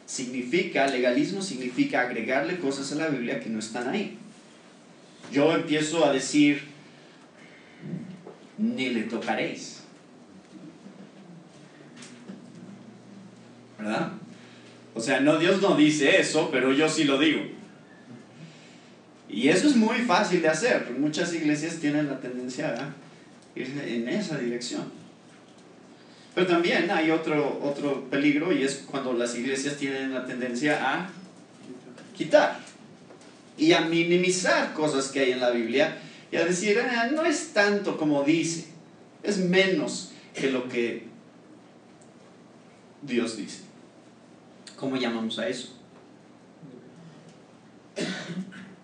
significa, 0.06 0.88
legalismo 0.88 1.42
significa 1.42 2.02
agregarle 2.02 2.60
cosas 2.60 2.92
a 2.92 2.96
la 2.96 3.08
Biblia 3.08 3.40
que 3.40 3.50
no 3.50 3.60
están 3.60 3.90
ahí. 3.90 4.18
Yo 5.32 5.54
empiezo 5.54 6.06
a 6.06 6.14
decir, 6.14 6.64
ni 8.58 8.90
le 8.90 9.04
tocaréis. 9.04 9.82
¿Verdad? 13.78 14.14
O 14.96 15.02
sea, 15.02 15.20
no, 15.20 15.38
Dios 15.38 15.62
no 15.62 15.76
dice 15.76 16.20
eso, 16.20 16.50
pero 16.52 16.72
yo 16.72 16.90
sí 16.90 17.04
lo 17.04 17.20
digo. 17.20 17.42
Y 19.30 19.50
eso 19.50 19.68
es 19.68 19.76
muy 19.76 19.98
fácil 20.00 20.42
de 20.42 20.48
hacer. 20.48 20.90
Muchas 20.98 21.34
iglesias 21.34 21.76
tienen 21.76 22.08
la 22.08 22.22
tendencia 22.22 22.74
a 22.74 23.60
ir 23.60 23.68
en 23.86 24.08
esa 24.08 24.38
dirección. 24.38 24.84
Pero 26.34 26.48
también 26.48 26.90
hay 26.90 27.12
otro, 27.12 27.60
otro 27.62 28.10
peligro 28.10 28.54
y 28.54 28.64
es 28.64 28.86
cuando 28.90 29.14
las 29.14 29.36
iglesias 29.36 29.76
tienen 29.76 30.14
la 30.14 30.26
tendencia 30.26 30.80
a 30.82 31.10
quitar 32.16 32.60
y 33.58 33.74
a 33.74 33.82
minimizar 33.82 34.74
cosas 34.74 35.10
que 35.10 35.20
hay 35.20 35.32
en 35.32 35.42
la 35.42 35.52
Biblia 35.52 35.98
y 36.32 36.38
a 36.38 36.46
decir, 36.46 36.80
ah, 36.80 37.08
no 37.14 37.26
es 37.26 37.54
tanto 37.54 37.98
como 37.98 38.24
dice, 38.24 38.66
es 39.24 39.38
menos 39.38 40.12
que 40.34 40.52
lo 40.52 40.68
que 40.70 41.04
Dios 43.02 43.38
dice. 43.38 43.60
¿Cómo 44.76 44.98
llamamos 44.98 45.40
a 45.40 45.48
eso? 45.48 45.70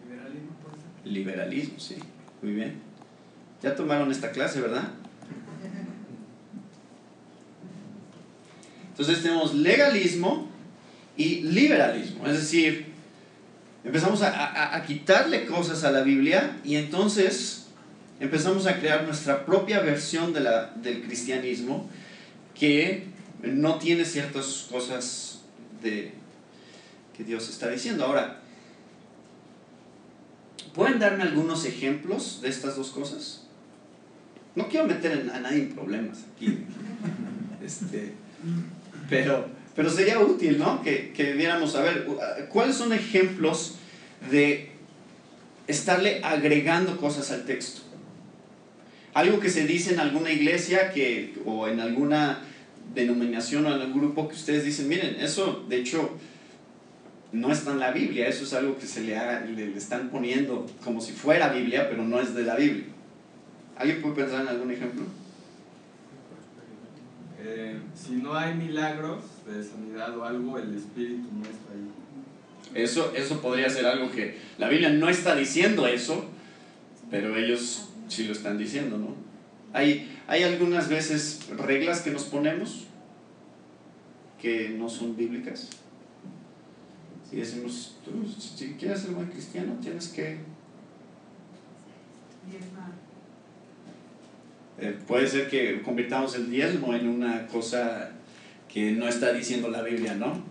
Liberalismo. 0.05 0.51
Liberalismo, 1.05 1.79
sí. 1.79 1.95
Muy 2.41 2.53
bien. 2.53 2.81
Ya 3.61 3.75
tomaron 3.75 4.09
esta 4.11 4.31
clase, 4.31 4.61
¿verdad? 4.61 4.89
Entonces 8.89 9.23
tenemos 9.23 9.53
legalismo 9.55 10.47
y 11.17 11.41
liberalismo, 11.41 12.27
es 12.27 12.33
decir, 12.33 12.85
empezamos 13.83 14.21
a, 14.21 14.83
quitarle 14.85 15.45
cosas 15.45 15.83
a 15.83 15.91
la 15.91 16.01
Biblia 16.01 16.57
y 16.63 16.75
entonces 16.75 17.67
empezamos 18.19 18.67
a 18.67 18.79
crear 18.79 19.03
nuestra 19.03 19.45
propia 19.45 19.79
versión 19.79 20.33
de 20.33 20.41
la, 20.41 20.71
del 20.75 21.01
cristianismo 21.01 21.89
que 22.53 23.07
no 23.41 23.75
tiene 23.75 24.05
ciertas 24.05 24.67
cosas 24.69 25.30
de, 25.81 26.13
que 27.15 27.23
Dios 27.23 27.49
está 27.49 27.69
diciendo. 27.69 28.05
Ahora, 28.05 28.41
¿pueden 30.73 30.99
darme 30.99 31.23
algunos 31.23 31.65
ejemplos 31.65 32.39
de 32.41 32.49
estas 32.49 32.75
dos 32.75 32.91
cosas? 32.91 33.43
No 34.55 34.67
quiero 34.67 34.87
meter 34.87 35.29
a 35.33 35.39
nadie 35.39 35.63
en 35.63 35.69
problemas 35.69 36.19
aquí. 36.35 36.59
Este, 37.63 38.13
pero, 39.07 39.47
pero 39.75 39.87
sería 39.87 40.19
útil, 40.19 40.57
¿no? 40.57 40.81
Que, 40.81 41.13
que 41.13 41.33
viéramos, 41.33 41.75
a 41.75 41.83
ver, 41.83 42.07
¿cuáles 42.49 42.75
son 42.75 42.91
ejemplos 42.91 43.75
de 44.31 44.71
estarle 45.67 46.21
agregando 46.23 46.97
cosas 46.97 47.29
al 47.29 47.45
texto? 47.45 47.81
Algo 49.13 49.39
que 49.39 49.51
se 49.51 49.67
dice 49.67 49.93
en 49.93 49.99
alguna 49.99 50.31
iglesia 50.31 50.91
que, 50.91 51.35
o 51.45 51.67
en 51.67 51.79
alguna 51.79 52.41
denominación 52.93 53.65
o 53.65 53.69
algún 53.69 53.93
grupo 53.93 54.27
que 54.27 54.35
ustedes 54.35 54.65
dicen, 54.65 54.87
miren, 54.87 55.17
eso 55.19 55.65
de 55.67 55.77
hecho 55.77 56.17
no 57.31 57.51
está 57.51 57.71
en 57.71 57.79
la 57.79 57.91
Biblia, 57.91 58.27
eso 58.27 58.43
es 58.43 58.53
algo 58.53 58.77
que 58.77 58.85
se 58.85 59.01
le, 59.01 59.15
le, 59.55 59.77
están 59.77 60.09
poniendo 60.09 60.65
como 60.83 60.99
si 60.99 61.13
fuera 61.13 61.53
Biblia, 61.53 61.89
pero 61.89 62.03
no 62.03 62.19
es 62.19 62.35
de 62.35 62.43
la 62.43 62.55
Biblia. 62.55 62.85
¿Alguien 63.77 64.01
puede 64.01 64.15
pensar 64.15 64.41
en 64.41 64.49
algún 64.49 64.71
ejemplo? 64.71 65.03
Eh, 67.39 67.77
si 67.95 68.13
no 68.13 68.35
hay 68.35 68.53
milagros 68.53 69.23
de 69.47 69.63
sanidad 69.63 70.15
o 70.17 70.25
algo, 70.25 70.59
el 70.59 70.75
espíritu 70.75 71.27
no 71.33 71.43
está 71.43 71.73
ahí. 71.73 72.83
Eso, 72.83 73.13
eso 73.15 73.41
podría 73.41 73.69
ser 73.69 73.85
algo 73.85 74.11
que 74.11 74.37
la 74.57 74.69
Biblia 74.69 74.89
no 74.89 75.09
está 75.09 75.35
diciendo 75.35 75.87
eso, 75.87 76.25
pero 77.09 77.35
ellos 77.35 77.89
sí 78.07 78.25
lo 78.25 78.33
están 78.33 78.57
diciendo, 78.57 78.97
¿no? 78.97 79.30
Hay, 79.73 80.19
hay 80.27 80.43
algunas 80.43 80.89
veces 80.89 81.47
reglas 81.57 82.01
que 82.01 82.11
nos 82.11 82.25
ponemos 82.25 82.87
que 84.41 84.69
no 84.69 84.89
son 84.89 85.15
bíblicas. 85.15 85.69
Y 87.31 87.37
decimos, 87.37 87.97
tú, 88.03 88.25
si 88.27 88.73
quieres 88.73 89.01
ser 89.01 89.11
buen 89.11 89.27
cristiano, 89.27 89.77
tienes 89.81 90.09
que 90.09 90.39
eh, 94.79 94.97
puede 95.07 95.27
ser 95.27 95.47
que 95.47 95.81
convirtamos 95.83 96.35
el 96.35 96.49
diezmo 96.49 96.93
en 96.95 97.07
una 97.07 97.45
cosa 97.47 98.11
que 98.67 98.91
no 98.91 99.07
está 99.07 99.31
diciendo 99.31 99.69
la 99.69 99.83
Biblia, 99.83 100.15
¿no? 100.15 100.43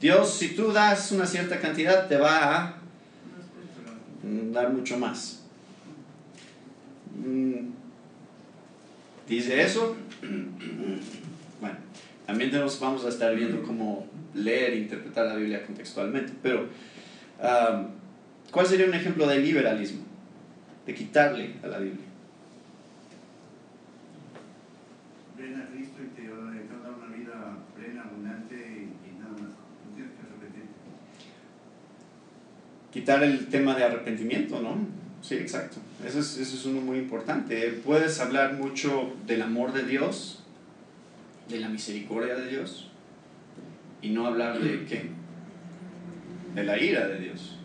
Dios, 0.00 0.32
si 0.34 0.54
tú 0.54 0.72
das 0.72 1.12
una 1.12 1.26
cierta 1.26 1.60
cantidad, 1.60 2.08
te 2.08 2.16
va 2.16 2.54
a 2.54 2.76
dar 4.22 4.72
mucho 4.72 4.98
más. 4.98 5.42
Mm, 7.24 7.68
¿Dice 9.28 9.62
eso? 9.62 9.96
Bueno, 11.58 11.76
también 12.26 12.50
tenemos, 12.50 12.78
vamos 12.80 13.06
a 13.06 13.08
estar 13.08 13.34
viendo 13.34 13.62
cómo 13.62 14.06
leer 14.34 14.74
e 14.74 14.76
interpretar 14.76 15.24
la 15.24 15.36
Biblia 15.36 15.64
contextualmente, 15.64 16.34
pero 16.42 16.68
¿cuál 18.50 18.66
sería 18.66 18.84
un 18.84 18.92
ejemplo 18.92 19.26
de 19.26 19.38
liberalismo? 19.38 20.04
De 20.84 20.94
quitarle 20.94 21.54
a 21.62 21.68
la 21.68 21.78
Biblia. 21.78 22.04
quitar 32.96 33.22
el 33.22 33.46
tema 33.48 33.74
de 33.74 33.84
arrepentimiento, 33.84 34.60
¿no? 34.60 34.78
Sí, 35.20 35.34
exacto. 35.34 35.76
Eso 36.04 36.20
es, 36.20 36.36
eso 36.36 36.56
es 36.56 36.64
uno 36.66 36.80
muy 36.80 36.98
importante. 36.98 37.80
Puedes 37.84 38.20
hablar 38.20 38.54
mucho 38.54 39.14
del 39.26 39.42
amor 39.42 39.72
de 39.72 39.84
Dios, 39.84 40.40
de 41.48 41.60
la 41.60 41.68
misericordia 41.68 42.34
de 42.34 42.48
Dios, 42.48 42.90
y 44.02 44.10
no 44.10 44.26
hablar 44.26 44.60
de 44.60 44.84
qué? 44.84 45.10
De 46.54 46.64
la 46.64 46.78
ira 46.78 47.06
de 47.08 47.18
Dios, 47.18 47.56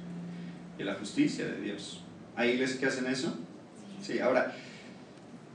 de 0.77 0.85
la 0.85 0.95
justicia 0.95 1.45
de 1.45 1.61
Dios. 1.61 2.01
¿Hay 2.35 2.51
iglesias 2.51 2.79
que 2.79 2.85
hacen 2.85 3.07
eso? 3.07 3.37
Sí, 4.01 4.19
ahora, 4.19 4.55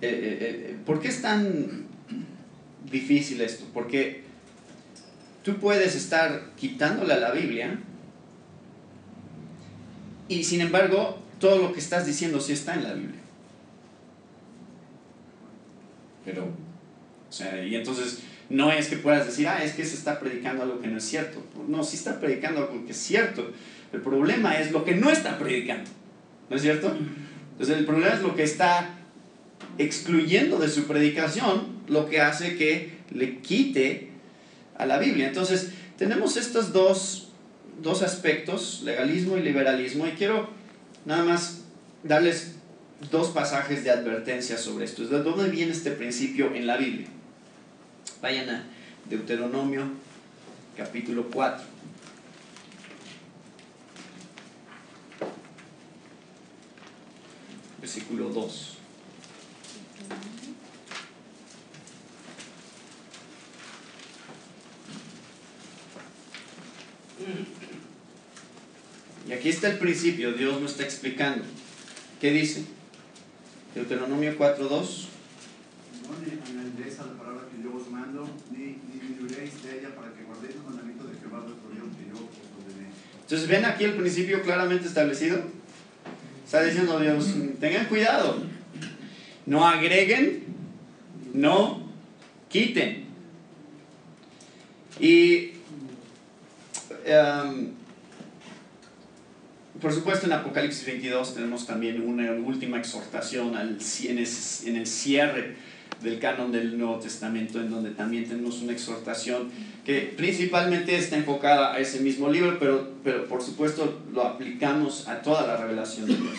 eh, 0.00 0.08
eh, 0.08 0.38
eh, 0.40 0.76
¿por 0.84 1.00
qué 1.00 1.08
es 1.08 1.22
tan 1.22 1.86
difícil 2.90 3.40
esto? 3.40 3.64
Porque 3.72 4.22
tú 5.42 5.56
puedes 5.56 5.96
estar 5.96 6.50
quitándole 6.56 7.14
a 7.14 7.18
la 7.18 7.32
Biblia 7.32 7.78
y 10.28 10.44
sin 10.44 10.60
embargo, 10.60 11.18
todo 11.38 11.58
lo 11.58 11.72
que 11.72 11.80
estás 11.80 12.06
diciendo 12.06 12.40
sí 12.40 12.52
está 12.52 12.74
en 12.74 12.84
la 12.84 12.94
Biblia. 12.94 13.20
Pero, 16.24 16.44
o 16.44 17.32
sea, 17.32 17.64
y 17.64 17.74
entonces 17.74 18.22
no 18.48 18.72
es 18.72 18.88
que 18.88 18.96
puedas 18.96 19.26
decir, 19.26 19.48
ah, 19.48 19.62
es 19.62 19.72
que 19.72 19.84
se 19.84 19.94
está 19.94 20.18
predicando 20.18 20.62
algo 20.62 20.80
que 20.80 20.88
no 20.88 20.98
es 20.98 21.04
cierto. 21.04 21.42
No, 21.68 21.84
sí 21.84 21.96
está 21.96 22.20
predicando 22.20 22.62
algo 22.62 22.84
que 22.84 22.92
es 22.92 22.98
cierto. 22.98 23.52
El 23.92 24.00
problema 24.00 24.58
es 24.58 24.72
lo 24.72 24.84
que 24.84 24.94
no 24.94 25.10
está 25.10 25.38
predicando. 25.38 25.90
¿No 26.48 26.56
es 26.56 26.62
cierto? 26.62 26.96
Entonces 27.52 27.78
el 27.78 27.86
problema 27.86 28.14
es 28.14 28.22
lo 28.22 28.34
que 28.34 28.42
está 28.42 28.90
excluyendo 29.78 30.58
de 30.58 30.68
su 30.68 30.86
predicación, 30.86 31.76
lo 31.88 32.08
que 32.08 32.20
hace 32.20 32.56
que 32.56 32.98
le 33.10 33.38
quite 33.38 34.10
a 34.76 34.86
la 34.86 34.98
Biblia. 34.98 35.28
Entonces 35.28 35.72
tenemos 35.96 36.36
estos 36.36 36.72
dos, 36.72 37.28
dos 37.82 38.02
aspectos, 38.02 38.82
legalismo 38.84 39.36
y 39.36 39.42
liberalismo, 39.42 40.06
y 40.06 40.10
quiero 40.10 40.50
nada 41.06 41.24
más 41.24 41.60
darles 42.02 42.56
dos 43.10 43.28
pasajes 43.28 43.84
de 43.84 43.90
advertencia 43.90 44.58
sobre 44.58 44.84
esto. 44.84 45.06
¿De 45.06 45.22
dónde 45.22 45.48
viene 45.48 45.72
este 45.72 45.92
principio 45.92 46.54
en 46.54 46.66
la 46.66 46.76
Biblia? 46.76 47.06
Vayan 48.20 48.50
a 48.50 48.64
Deuteronomio 49.08 49.84
capítulo 50.76 51.30
4. 51.30 51.64
Versículo 57.80 58.28
2. 58.30 58.72
Y 69.28 69.32
aquí 69.32 69.48
está 69.48 69.68
el 69.68 69.78
principio, 69.78 70.32
Dios 70.32 70.60
nos 70.60 70.72
está 70.72 70.84
explicando. 70.84 71.44
¿Qué 72.20 72.30
dice? 72.30 72.64
Deuteronomio 73.74 74.38
4.2. 74.38 75.06
No 76.06 76.14
añadiréis 76.14 77.00
a 77.00 77.06
la 77.06 77.12
palabra 77.14 77.42
que 77.50 77.62
yo 77.62 77.74
os 77.74 77.90
mando, 77.90 78.28
ni 78.52 78.76
disminuiréis 78.92 79.62
de 79.64 79.80
ella 79.80 79.94
para 79.96 80.14
que 80.14 80.22
guardéis 80.22 80.54
los 80.54 80.64
mandamientos 80.64 81.10
de 81.10 81.18
Jehová 81.18 81.40
vuestro 81.40 81.70
Dios 81.70 81.84
que 81.98 82.08
yo 82.08 82.14
os 82.14 82.64
ordené. 82.64 82.88
Entonces, 83.22 83.48
¿ven 83.48 83.64
aquí 83.64 83.84
el 83.84 83.94
principio 83.94 84.42
claramente 84.42 84.86
establecido? 84.86 85.42
Está 86.44 86.62
diciendo 86.62 87.00
Dios, 87.00 87.34
tengan 87.58 87.86
cuidado. 87.86 88.36
No 89.46 89.66
agreguen, 89.66 90.44
no 91.34 91.90
quiten. 92.48 93.04
Y 95.00 95.50
um, 97.06 97.72
por 99.80 99.92
supuesto, 99.92 100.26
en 100.26 100.32
Apocalipsis 100.32 100.86
22 100.86 101.34
tenemos 101.34 101.66
también 101.66 102.00
una 102.00 102.32
última 102.32 102.78
exhortación 102.78 103.54
en, 103.56 104.18
el 104.18 104.86
cierre 104.86 105.56
del 106.02 106.18
canon 106.18 106.52
del 106.52 106.78
Nuevo 106.78 106.98
Testamento, 106.98 107.60
en 107.60 107.70
donde 107.70 107.90
también 107.90 108.28
tenemos 108.28 108.60
una 108.62 108.72
exhortación 108.72 109.50
que 109.84 110.14
principalmente 110.16 110.96
está 110.96 111.16
enfocada 111.16 111.74
a 111.74 111.78
ese 111.78 112.00
mismo 112.00 112.30
libro, 112.30 112.58
pero, 112.58 112.90
pero 113.04 113.26
por 113.26 113.42
supuesto 113.42 114.02
lo 114.12 114.22
aplicamos 114.22 115.08
a 115.08 115.22
toda 115.22 115.46
la 115.46 115.56
revelación 115.56 116.06
de 116.06 116.16
Dios, 116.16 116.38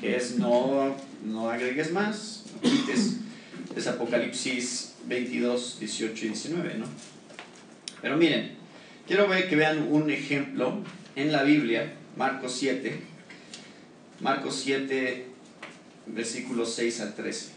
que 0.00 0.16
es 0.16 0.38
no, 0.38 0.94
no 1.24 1.50
agregues 1.50 1.92
más, 1.92 2.44
no 2.54 2.70
quites. 2.70 3.18
Es 3.76 3.86
Apocalipsis 3.88 4.94
22, 5.06 5.78
18 5.80 6.24
y 6.24 6.28
19, 6.28 6.74
¿no? 6.78 6.86
Pero 8.00 8.16
miren, 8.16 8.52
quiero 9.06 9.26
ver 9.28 9.48
que 9.48 9.56
vean 9.56 9.88
un 9.90 10.10
ejemplo 10.10 10.78
en 11.16 11.32
la 11.32 11.42
Biblia 11.42 11.94
Marcos 12.16 12.56
7, 12.58 13.00
Marcos 14.20 14.60
7, 14.62 15.26
versículos 16.06 16.72
6 16.74 17.00
al 17.00 17.14
13. 17.14 17.48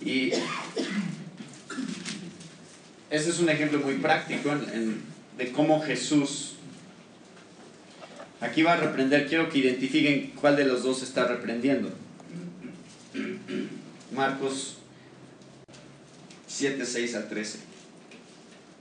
Y 0.00 0.32
ese 3.10 3.30
es 3.30 3.38
un 3.38 3.50
ejemplo 3.50 3.78
muy 3.80 3.94
práctico 3.94 4.50
de 5.36 5.52
cómo 5.52 5.80
Jesús 5.82 6.54
aquí 8.40 8.62
va 8.62 8.72
a 8.72 8.76
reprender. 8.78 9.28
Quiero 9.28 9.48
que 9.48 9.58
identifiquen 9.58 10.32
cuál 10.40 10.56
de 10.56 10.64
los 10.64 10.82
dos 10.82 11.02
está 11.02 11.26
reprendiendo. 11.26 11.92
Marcos 14.18 14.78
7, 16.48 16.84
6 16.84 17.14
al 17.14 17.28
13. 17.28 17.60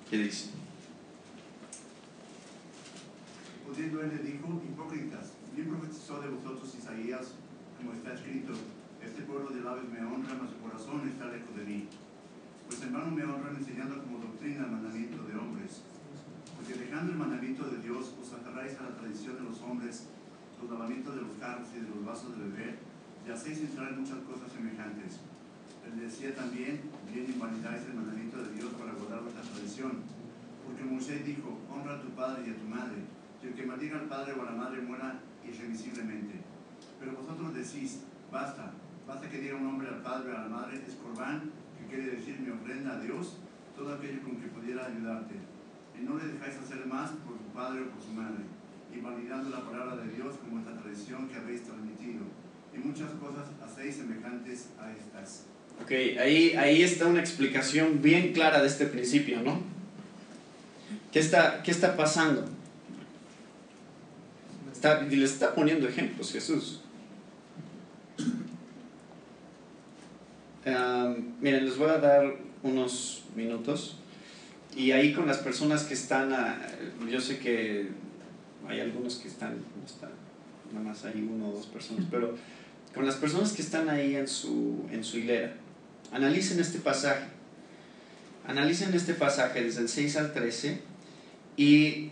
¿Qué 0.09 0.17
dice? 0.17 0.49
Pudiendo 3.63 4.01
él 4.01 4.17
le 4.17 4.31
dijo, 4.31 4.47
hipócritas, 4.65 5.37
bien 5.53 5.69
profetizó 5.69 6.21
de 6.21 6.29
vosotros 6.29 6.73
Isaías, 6.73 7.37
como 7.77 7.93
está 7.93 8.15
escrito, 8.15 8.53
este 9.05 9.21
pueblo 9.29 9.51
de 9.51 9.61
labios 9.61 9.85
me 9.93 10.01
honra, 10.01 10.41
mas 10.41 10.49
su 10.49 10.57
corazón 10.57 11.07
está 11.07 11.29
lejos 11.29 11.55
de 11.55 11.65
mí. 11.65 11.87
Pues 12.65 12.81
en 12.81 12.93
vano 12.93 13.11
me 13.11 13.23
honran 13.23 13.57
enseñando 13.57 14.01
como 14.01 14.17
doctrina 14.17 14.65
el 14.65 14.71
mandamiento 14.71 15.21
de 15.21 15.37
hombres. 15.37 15.83
Porque 16.55 16.81
dejando 16.81 17.11
el 17.11 17.19
mandamiento 17.19 17.69
de 17.69 17.77
Dios, 17.83 18.11
os 18.19 18.33
aferráis 18.33 18.73
a 18.79 18.89
la 18.89 18.97
tradición 18.97 19.35
de 19.35 19.43
los 19.43 19.61
hombres, 19.61 20.05
los 20.59 20.71
lavamientos 20.71 21.13
de 21.13 21.21
los 21.21 21.37
carros 21.37 21.67
y 21.77 21.81
de 21.85 21.89
los 21.89 22.03
vasos 22.03 22.35
de 22.35 22.43
beber, 22.43 22.86
y 23.27 23.31
hacéis 23.31 23.59
entrar 23.59 23.91
en 23.91 23.99
muchas 23.99 24.19
cosas 24.19 24.47
semejantes. 24.51 25.19
Él 25.83 25.99
decía 25.99 26.33
también, 26.33 26.79
bien 27.11 27.25
invalidáis 27.27 27.83
el 27.83 27.95
mandamiento 27.95 28.41
de 28.41 28.55
Dios 28.55 28.71
para 28.79 28.93
guardar 28.93 29.21
vuestra 29.21 29.43
tradición. 29.43 29.99
Porque 30.63 30.83
Moisés 30.83 31.25
dijo, 31.25 31.59
honra 31.69 31.95
a 31.95 32.01
tu 32.01 32.09
padre 32.11 32.47
y 32.47 32.51
a 32.51 32.57
tu 32.57 32.67
madre, 32.67 33.03
y 33.43 33.47
el 33.47 33.53
que 33.53 33.65
maldiga 33.65 33.99
al 33.99 34.07
padre 34.07 34.33
o 34.33 34.41
a 34.41 34.51
la 34.51 34.51
madre 34.51 34.81
muera 34.81 35.19
irremisiblemente. 35.43 36.39
Pero 36.99 37.17
vosotros 37.19 37.53
decís, 37.53 38.03
basta, 38.31 38.71
basta 39.05 39.29
que 39.29 39.39
diga 39.39 39.55
un 39.55 39.67
hombre 39.67 39.89
al 39.89 40.01
padre 40.01 40.31
o 40.31 40.37
a 40.37 40.41
la 40.41 40.49
madre, 40.49 40.81
es 40.87 40.95
corbán, 40.95 41.51
que 41.77 41.87
quiere 41.87 42.15
decir 42.15 42.39
mi 42.39 42.49
ofrenda 42.49 42.95
a 42.95 42.99
Dios, 42.99 43.39
todo 43.75 43.93
aquello 43.93 44.23
con 44.23 44.37
que 44.37 44.47
pudiera 44.47 44.87
ayudarte. 44.87 45.35
Y 45.99 46.03
no 46.03 46.17
le 46.17 46.27
dejáis 46.27 46.55
hacer 46.57 46.85
más 46.85 47.11
por 47.27 47.37
su 47.37 47.51
padre 47.53 47.81
o 47.81 47.89
por 47.89 48.01
su 48.01 48.11
madre, 48.13 48.43
invalidando 48.93 49.49
la 49.49 49.65
palabra 49.65 49.97
de 49.97 50.13
Dios 50.13 50.35
como 50.37 50.59
esta 50.59 50.77
tradición 50.77 51.27
que 51.27 51.35
habéis 51.35 51.63
transmitido 51.63 52.23
y 52.77 52.87
muchas 52.87 53.11
cosas 53.13 53.47
hacéis 53.65 53.95
semejantes 53.95 54.67
a 54.79 54.91
estas. 54.91 55.45
Ok, 55.81 55.91
ahí, 56.19 56.53
ahí 56.57 56.83
está 56.83 57.05
una 57.05 57.19
explicación 57.19 58.01
bien 58.01 58.33
clara 58.33 58.61
de 58.61 58.67
este 58.67 58.85
principio, 58.85 59.41
¿no? 59.41 59.61
¿Qué 61.11 61.19
está, 61.19 61.61
qué 61.63 61.71
está 61.71 61.95
pasando? 61.95 62.45
Está, 64.71 65.01
les 65.01 65.33
está 65.33 65.55
poniendo 65.55 65.87
ejemplos 65.87 66.31
Jesús. 66.31 66.81
miren, 71.39 71.65
les 71.65 71.77
voy 71.77 71.89
a 71.89 71.97
dar 71.97 72.35
unos 72.61 73.23
minutos 73.35 73.95
y 74.75 74.91
ahí 74.91 75.13
con 75.13 75.25
las 75.25 75.37
personas 75.37 75.83
que 75.83 75.93
están, 75.93 76.29
yo 77.09 77.21
sé 77.21 77.39
que 77.39 77.89
hay 78.67 78.81
algunos 78.81 79.15
que 79.15 79.29
están, 79.29 79.55
están, 79.85 80.09
nada 80.73 80.89
más 80.89 81.05
hay 81.05 81.21
uno 81.21 81.49
o 81.49 81.53
dos 81.53 81.67
personas, 81.67 82.05
pero 82.11 82.35
con 82.97 83.05
las 83.05 83.15
personas 83.15 83.53
que 83.53 83.61
están 83.61 83.89
ahí 83.89 84.15
en 84.15 84.27
su, 84.27 84.85
en 84.91 85.03
su 85.03 85.19
hilera. 85.19 85.53
Analicen 86.11 86.59
este 86.59 86.79
pasaje. 86.79 87.25
Analicen 88.47 88.93
este 88.93 89.13
pasaje 89.13 89.63
desde 89.63 89.81
el 89.81 89.89
6 89.89 90.17
al 90.17 90.33
13 90.33 90.81
y 91.57 92.09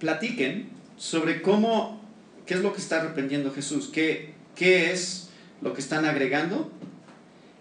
platiquen 0.00 0.70
sobre 0.96 1.40
cómo, 1.40 2.00
qué 2.46 2.54
es 2.54 2.60
lo 2.60 2.72
que 2.72 2.80
está 2.80 3.00
arrepentiendo 3.00 3.52
Jesús, 3.52 3.90
qué, 3.92 4.34
qué 4.56 4.92
es 4.92 5.28
lo 5.62 5.72
que 5.72 5.80
están 5.80 6.04
agregando 6.04 6.72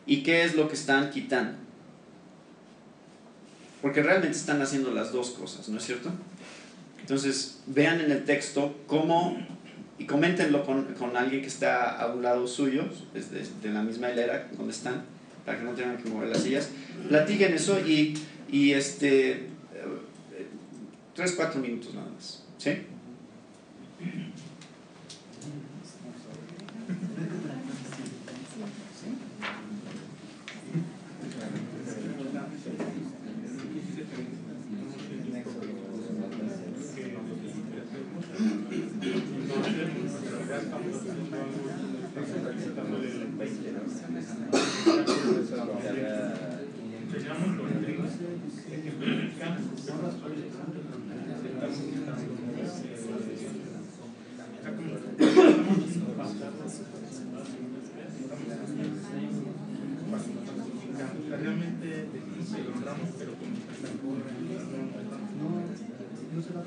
y 0.08 0.24
qué 0.24 0.44
es 0.44 0.56
lo 0.56 0.68
que 0.68 0.74
están 0.74 1.12
quitando. 1.12 1.60
Porque 3.84 4.02
realmente 4.02 4.38
están 4.38 4.62
haciendo 4.62 4.92
las 4.92 5.12
dos 5.12 5.32
cosas, 5.32 5.70
¿no 5.70 5.78
es 5.78 5.86
cierto? 5.86 6.10
Entonces, 7.02 7.60
vean 7.68 8.00
en 8.00 8.12
el 8.12 8.24
texto 8.24 8.76
cómo 8.88 9.38
y 9.98 10.06
coméntenlo 10.06 10.66
con, 10.66 10.94
con, 10.96 11.16
alguien 11.16 11.42
que 11.42 11.48
está 11.48 11.98
a 12.00 12.14
un 12.14 12.24
lado 12.24 12.48
suyo, 12.48 12.86
desde 13.14 13.44
de 13.62 13.70
la 13.70 13.84
misma 13.84 14.12
hilera 14.12 14.50
donde 14.58 14.74
están, 14.74 15.04
para 15.46 15.60
que 15.60 15.64
no 15.64 15.72
tengan 15.72 15.98
que 15.98 16.10
mover 16.10 16.30
las 16.30 16.42
sillas. 16.42 16.70
Platiquen 17.08 17.54
eso 17.54 17.80
y, 17.80 18.18
y 18.52 18.72
este, 18.72 19.32
eh, 19.32 19.48
tres, 21.16 21.34
cuatro 21.34 21.62
minutos 21.62 21.94
nada 21.94 22.08
más. 22.10 22.44
¿Sí? 22.58 22.72
Muy 66.44 66.60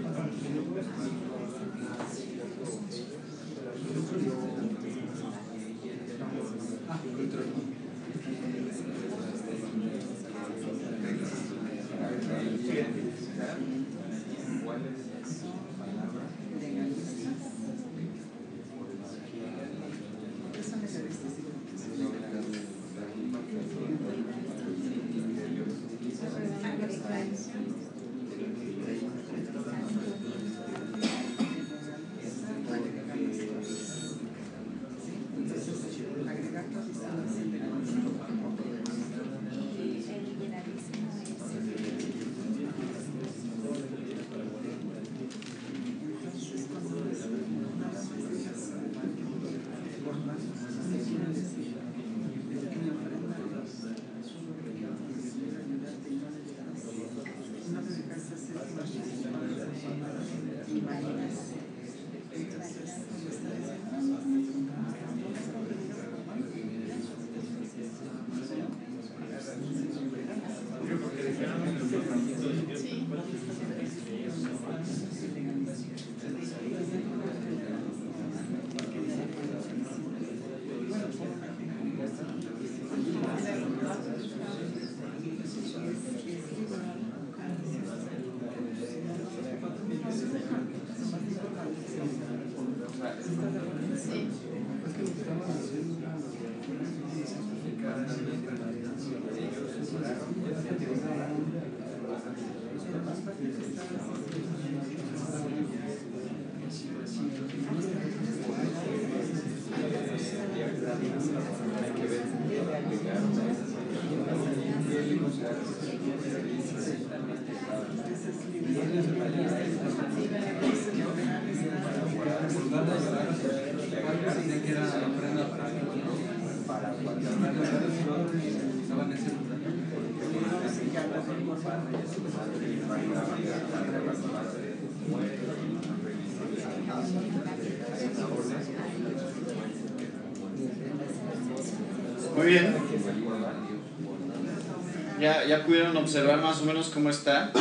pudieron 145.66 145.96
observar 145.96 146.40
más 146.40 146.62
o 146.62 146.64
menos 146.64 146.88
cómo 146.90 147.10
está. 147.10 147.52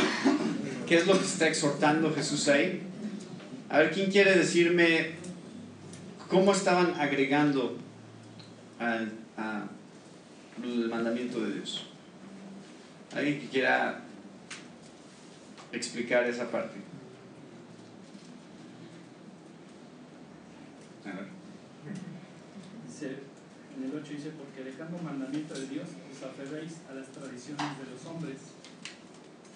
¿Qué 0.88 0.98
es 0.98 1.08
lo 1.08 1.14
que 1.14 1.26
está 1.26 1.48
exhortando 1.48 2.14
Jesús 2.14 2.48
ahí? 2.48 2.84
A 3.70 3.80
ver, 3.80 3.92
¿quién 3.92 4.12
quiere 4.12 4.38
decirme 4.38 5.16
cómo 6.30 6.54
estaban 6.54 6.94
agregando 7.00 7.78
al 8.80 9.12
el 10.64 10.90
mandamiento 10.90 11.42
de 11.42 11.56
Dios? 11.56 11.88
¿Alguien 13.14 13.42
que 13.42 13.48
quiera 13.48 14.02
explicar 15.72 16.26
esa 16.26 16.50
parte? 16.50 16.76
A 21.06 21.08
ver. 21.10 21.26
En 23.78 23.84
el 23.84 23.92
8 23.94 24.14
dice, 24.14 24.30
porque 24.30 24.70
dejando 24.70 24.98
mandamiento 25.00 25.54
de 25.54 25.68
Dios, 25.68 25.90
a 26.24 26.94
las 26.94 27.12
tradiciones 27.12 27.78
de 27.78 27.92
los 27.92 28.06
hombres. 28.06 28.40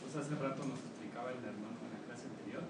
Pues 0.03 0.11
hace 0.15 0.35
rato 0.35 0.59
nos 0.67 0.79
explicaba 0.79 1.31
el 1.31 1.39
hermano 1.39 1.79
en 1.87 1.95
la 1.95 2.03
clase 2.03 2.27
anterior, 2.27 2.63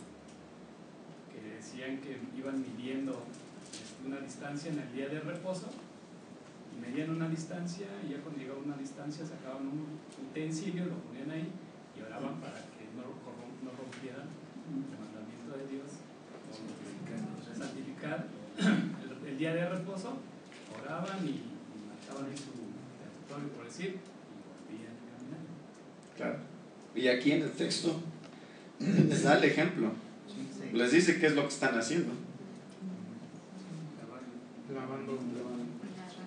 que 1.34 1.41
decían 1.58 1.97
que 1.97 2.21
iban 2.38 2.62
midiendo 2.62 3.25
este, 3.73 4.06
una 4.06 4.19
distancia 4.21 4.71
en 4.71 4.78
el 4.78 4.93
día 4.93 5.10
de 5.10 5.19
reposo, 5.21 5.73
y 6.69 6.80
medían 6.80 7.10
una 7.10 7.30
distancia, 7.30 7.88
y 8.06 8.13
ya 8.13 8.21
cuando 8.21 8.39
llegaba 8.39 8.60
una 8.60 8.78
distancia 8.78 9.25
sacaban 9.25 9.65
un 9.65 9.97
utensilio, 10.30 10.86
lo 10.86 10.97
ponían 11.10 11.32
ahí, 11.32 11.49
y 11.97 12.02
oraban 12.06 12.38
para 12.38 12.62
que 12.78 12.86
no, 12.93 13.10
rompieran 13.73 14.30
el 14.69 14.86
mandamiento 15.02 15.58
de 15.58 15.65
Dios, 15.65 15.89
santificar 17.58 18.28
el, 19.25 19.38
día 19.38 19.54
de 19.54 19.67
reposo 19.67 20.17
oraban 20.78 21.25
y, 21.25 21.41
y 21.41 21.78
marcaban 21.89 22.38
su 22.38 22.59
por 23.47 23.65
decir, 23.65 23.97
y 24.69 24.73
volvían 24.73 24.93
a 24.93 25.17
caminar. 25.17 25.39
Claro. 26.17 26.39
Y 26.95 27.08
aquí 27.08 27.32
en 27.32 27.43
el 27.43 27.52
texto 27.52 28.02
les 28.80 29.23
da 29.23 29.38
el 29.38 29.43
ejemplo. 29.45 29.91
Les 30.73 30.91
dice 30.91 31.19
qué 31.19 31.28
es 31.28 31.36
lo 31.36 31.43
que 31.43 31.54
están 31.54 31.78
haciendo. 31.78 32.13
lavando. 34.73 35.19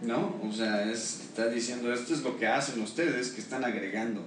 ¿No? 0.02 0.40
O 0.42 0.52
sea, 0.52 0.90
es, 0.90 1.20
está 1.20 1.48
diciendo 1.48 1.92
esto 1.92 2.12
es 2.12 2.22
lo 2.22 2.36
que 2.36 2.46
hacen 2.46 2.82
ustedes 2.82 3.30
que 3.30 3.40
están 3.40 3.64
agregando. 3.64 4.22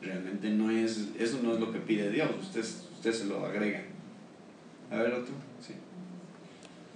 Realmente 0.00 0.48
no 0.50 0.70
es, 0.70 1.08
eso 1.18 1.40
no 1.42 1.52
es 1.52 1.60
lo 1.60 1.72
que 1.72 1.80
pide 1.80 2.10
Dios, 2.10 2.30
ustedes, 2.40 2.84
ustedes 2.94 3.18
se 3.18 3.24
lo 3.26 3.44
agregan. 3.44 3.84
A 4.90 4.96
ver 4.96 5.12
otro, 5.12 5.34
sí. 5.60 5.74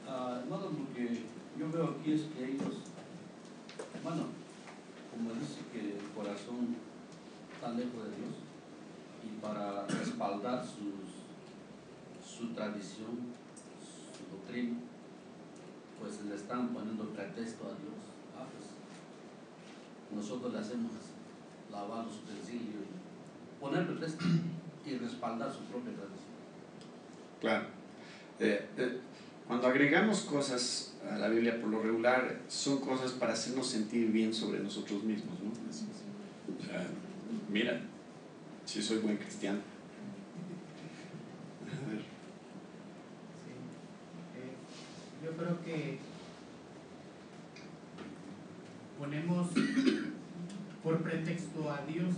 Ah, 0.08 0.40
hermano, 0.42 0.70
porque 0.70 1.08
yo 1.58 1.70
veo 1.70 1.96
aquí 1.98 2.12
es 2.12 2.22
que 2.22 2.44
ellos, 2.44 2.78
bueno, 4.02 4.26
como 5.12 5.34
dice 5.34 5.60
que 5.72 5.98
el 5.98 6.08
corazón 6.16 6.76
está 7.52 7.70
lejos 7.72 8.04
de 8.04 8.16
Dios, 8.16 8.34
y 9.22 9.40
para 9.40 9.86
respaldar 9.86 10.64
sus, 10.64 11.12
su 12.26 12.48
tradición, 12.54 13.30
su 14.10 14.36
doctrina, 14.36 14.78
pues 16.00 16.24
le 16.24 16.34
están 16.34 16.68
poniendo 16.68 17.04
pretexto 17.10 17.64
a 17.66 17.68
Dios. 17.68 18.00
Ah, 18.36 18.46
pues 18.50 20.18
nosotros 20.18 20.52
le 20.52 20.58
hacemos 20.58 20.90
lavar 21.70 22.06
los 22.06 22.16
utensilios, 22.16 22.84
poner 23.60 23.86
pretexto 23.86 24.24
y 24.84 24.96
respaldar 24.96 25.52
su 25.52 25.60
propia 25.60 25.92
tradición. 25.92 26.32
Claro. 27.40 27.66
Eh, 28.40 28.68
eh, 28.76 29.00
cuando 29.46 29.68
agregamos 29.68 30.22
cosas 30.22 30.91
a 31.10 31.18
la 31.18 31.28
Biblia 31.28 31.60
por 31.60 31.70
lo 31.70 31.82
regular, 31.82 32.40
son 32.48 32.80
cosas 32.80 33.12
para 33.12 33.32
hacernos 33.32 33.66
sentir 33.66 34.10
bien 34.12 34.32
sobre 34.32 34.60
nosotros 34.60 35.02
mismos, 35.04 35.38
¿no? 35.40 35.52
Mira, 37.50 37.80
si 38.64 38.82
soy 38.82 38.98
buen 38.98 39.16
cristiano. 39.16 39.58
Eh, 44.36 45.24
yo 45.24 45.36
creo 45.36 45.62
que 45.62 45.98
ponemos 48.98 49.48
por 50.82 51.02
pretexto 51.02 51.70
a 51.70 51.84
Dios 51.86 52.14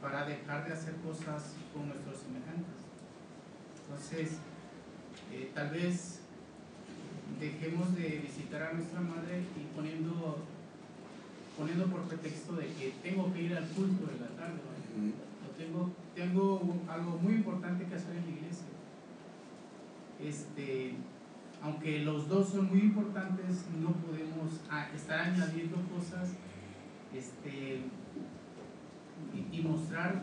para 0.00 0.26
dejar 0.26 0.66
de 0.66 0.72
hacer 0.72 0.94
cosas 0.96 1.54
con 1.72 1.88
nuestros 1.88 2.18
semejantes. 2.18 2.74
Entonces, 3.84 4.38
eh, 5.32 5.50
tal 5.54 5.70
vez 5.70 6.20
dejemos 7.40 7.94
de 7.94 8.22
visitar 8.24 8.62
a 8.62 8.72
nuestra 8.72 9.00
madre 9.00 9.42
y 9.56 9.74
poniendo, 9.74 10.38
poniendo 11.58 11.86
por 11.86 12.02
pretexto 12.02 12.54
de 12.54 12.66
que 12.66 12.94
tengo 13.02 13.32
que 13.32 13.42
ir 13.42 13.56
al 13.56 13.66
culto 13.68 14.06
de 14.06 14.20
la 14.20 14.28
tarde, 14.36 14.60
¿vale? 14.64 15.12
o 15.44 15.50
tengo, 15.56 15.90
tengo 16.14 16.82
algo 16.88 17.18
muy 17.18 17.34
importante 17.34 17.84
que 17.84 17.94
hacer 17.94 18.16
en 18.16 18.24
la 18.24 18.30
iglesia. 18.30 18.66
Este, 20.18 20.94
aunque 21.62 22.00
los 22.00 22.28
dos 22.28 22.48
son 22.48 22.68
muy 22.68 22.80
importantes, 22.80 23.66
no 23.80 23.92
podemos 23.92 24.60
estar 24.94 25.20
añadiendo 25.20 25.76
cosas 25.94 26.30
este, 27.14 27.80
y, 29.34 29.58
y 29.58 29.62
mostrar, 29.62 30.22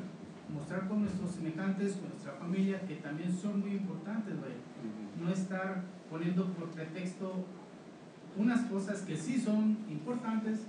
mostrar 0.51 0.87
con 0.87 1.01
nuestros 1.01 1.31
semejantes, 1.31 1.93
con 1.93 2.09
nuestra 2.09 2.33
familia, 2.33 2.81
que 2.87 2.95
también 2.95 3.35
son 3.35 3.59
muy 3.59 3.71
importantes, 3.71 4.41
vaya. 4.41 4.55
No 5.21 5.31
estar 5.31 5.81
poniendo 6.09 6.45
por 6.53 6.69
pretexto 6.69 7.45
unas 8.37 8.61
cosas 8.69 9.01
que 9.01 9.15
sí 9.15 9.39
son 9.39 9.77
importantes 9.89 10.59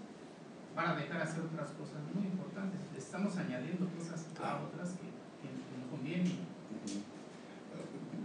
para 0.74 0.94
dejar 0.96 1.22
hacer 1.22 1.40
otras 1.40 1.70
cosas 1.70 1.98
muy 2.14 2.26
importantes. 2.26 2.80
Estamos 2.96 3.36
añadiendo 3.36 3.88
cosas 3.98 4.26
a 4.42 4.60
otras 4.62 4.90
que, 4.90 5.06
que 5.06 5.78
no 5.80 5.90
convienen. 5.90 6.32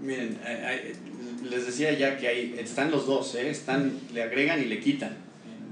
Miren, 0.01 0.39
les 1.49 1.65
decía 1.65 1.91
ya 1.93 2.17
que 2.17 2.27
ahí 2.27 2.55
están 2.57 2.89
los 2.91 3.05
dos, 3.05 3.35
¿eh? 3.35 3.49
están, 3.49 3.91
le 4.13 4.23
agregan 4.23 4.61
y 4.61 4.65
le 4.65 4.79
quitan. 4.79 5.17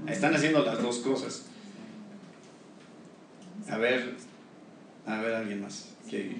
Están 0.06 0.34
haciendo 0.34 0.64
las 0.64 0.82
dos 0.82 0.98
cosas. 0.98 1.46
A 3.70 3.76
ver, 3.78 4.14
a 5.06 5.20
ver 5.20 5.34
alguien 5.34 5.62
más. 5.62 5.94
que- 6.08 6.36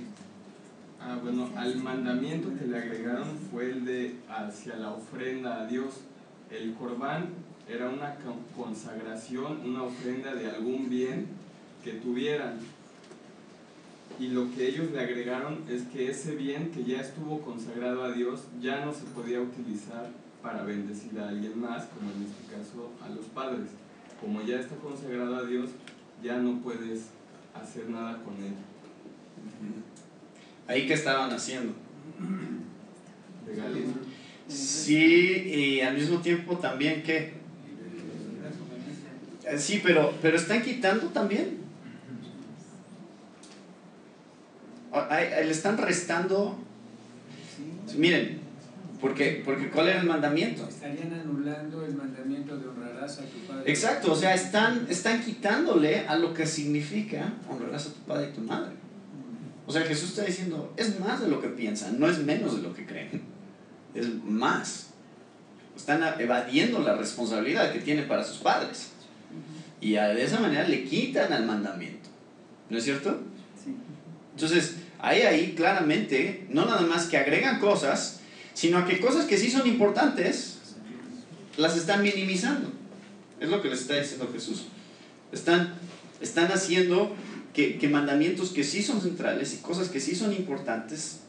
Ah, 1.00 1.18
bueno, 1.22 1.48
al 1.56 1.76
mandamiento 1.76 2.48
que 2.58 2.66
le 2.66 2.76
agregaron 2.78 3.28
fue 3.50 3.70
el 3.70 3.84
de 3.84 4.16
hacia 4.28 4.76
la 4.76 4.92
ofrenda 4.92 5.60
a 5.62 5.66
Dios. 5.66 6.00
El 6.50 6.74
corbán 6.74 7.28
era 7.68 7.88
una 7.88 8.16
con- 8.16 8.42
consagración, 8.64 9.60
una 9.64 9.84
ofrenda 9.84 10.34
de 10.34 10.50
algún 10.50 10.88
bien 10.90 11.26
que 11.84 11.92
tuvieran. 11.92 12.58
Y 14.18 14.28
lo 14.28 14.50
que 14.52 14.68
ellos 14.68 14.90
le 14.90 15.00
agregaron 15.00 15.58
es 15.68 15.82
que 15.84 16.10
ese 16.10 16.34
bien 16.34 16.72
que 16.72 16.82
ya 16.84 17.00
estuvo 17.00 17.40
consagrado 17.42 18.02
a 18.02 18.10
Dios 18.12 18.40
ya 18.60 18.84
no 18.84 18.92
se 18.92 19.04
podía 19.04 19.40
utilizar 19.40 20.10
para 20.42 20.64
bendecir 20.64 21.18
a 21.20 21.28
alguien 21.28 21.60
más, 21.60 21.84
como 21.86 22.10
en 22.10 22.24
este 22.24 22.52
caso 22.52 22.90
a 23.04 23.08
los 23.10 23.26
padres. 23.26 23.68
Como 24.20 24.42
ya 24.42 24.58
está 24.58 24.74
consagrado 24.76 25.36
a 25.36 25.44
Dios, 25.44 25.70
ya 26.22 26.38
no 26.38 26.58
puedes 26.60 27.06
hacer 27.54 27.88
nada 27.88 28.20
con 28.24 28.34
él. 28.38 28.54
Ahí 30.68 30.86
que 30.86 30.94
estaban 30.94 31.32
haciendo. 31.32 31.72
Legalismo. 33.46 33.94
Sí, 34.46 34.96
y 34.96 35.80
al 35.80 35.96
mismo 35.96 36.20
tiempo 36.20 36.56
también. 36.58 37.02
Eh, 37.06 37.34
Sí, 39.56 39.80
pero, 39.82 40.12
pero 40.20 40.36
están 40.36 40.62
quitando 40.62 41.06
también. 41.06 41.56
Ah, 44.92 45.20
Le 45.20 45.50
están 45.50 45.78
restando. 45.78 46.58
Miren, 47.96 48.40
porque, 49.00 49.42
porque 49.44 49.70
¿cuál 49.70 49.88
era 49.88 50.00
el 50.00 50.06
mandamiento? 50.06 50.68
Estarían 50.68 51.14
anulando 51.14 51.84
el 51.86 51.94
mandamiento 51.94 52.58
de 52.58 52.68
honrarás 52.68 53.18
a 53.20 53.22
tu 53.22 53.38
padre. 53.46 53.70
Exacto, 53.70 54.12
o 54.12 54.16
sea, 54.16 54.34
están, 54.34 54.86
están 54.90 55.22
quitándole 55.22 56.06
a 56.06 56.16
lo 56.16 56.34
que 56.34 56.46
significa 56.46 57.32
honrarás 57.48 57.86
a 57.86 57.92
tu 57.94 58.00
padre 58.00 58.28
y 58.30 58.34
tu 58.34 58.42
madre. 58.42 58.77
O 59.68 59.72
sea, 59.72 59.82
Jesús 59.82 60.08
está 60.08 60.24
diciendo, 60.24 60.72
es 60.78 60.98
más 60.98 61.20
de 61.20 61.28
lo 61.28 61.42
que 61.42 61.48
piensan, 61.48 62.00
no 62.00 62.08
es 62.08 62.20
menos 62.20 62.56
de 62.56 62.62
lo 62.62 62.72
que 62.72 62.86
creen, 62.86 63.20
es 63.94 64.08
más. 64.24 64.86
Están 65.76 66.02
evadiendo 66.18 66.78
la 66.80 66.96
responsabilidad 66.96 67.70
que 67.70 67.80
tienen 67.80 68.08
para 68.08 68.24
sus 68.24 68.38
padres. 68.38 68.92
Y 69.82 69.92
de 69.92 70.24
esa 70.24 70.40
manera 70.40 70.66
le 70.66 70.84
quitan 70.84 71.34
al 71.34 71.44
mandamiento. 71.44 72.08
¿No 72.70 72.78
es 72.78 72.84
cierto? 72.84 73.20
Sí. 73.62 73.74
Entonces, 74.34 74.76
hay 74.98 75.20
ahí 75.20 75.52
claramente, 75.54 76.46
no 76.48 76.64
nada 76.64 76.86
más 76.86 77.04
que 77.04 77.18
agregan 77.18 77.60
cosas, 77.60 78.20
sino 78.54 78.86
que 78.86 78.98
cosas 79.00 79.26
que 79.26 79.36
sí 79.36 79.50
son 79.50 79.68
importantes, 79.68 80.60
las 81.58 81.76
están 81.76 82.02
minimizando. 82.02 82.72
Es 83.38 83.50
lo 83.50 83.60
que 83.60 83.68
les 83.68 83.82
está 83.82 84.00
diciendo 84.00 84.30
Jesús. 84.32 84.64
Están, 85.30 85.74
están 86.22 86.50
haciendo 86.50 87.14
que, 87.58 87.76
que 87.76 87.88
mandamientos 87.88 88.50
que 88.50 88.62
sí 88.62 88.84
son 88.84 89.00
centrales 89.00 89.52
y 89.52 89.56
cosas 89.56 89.88
que 89.88 89.98
sí 89.98 90.14
son 90.14 90.32
importantes, 90.32 91.22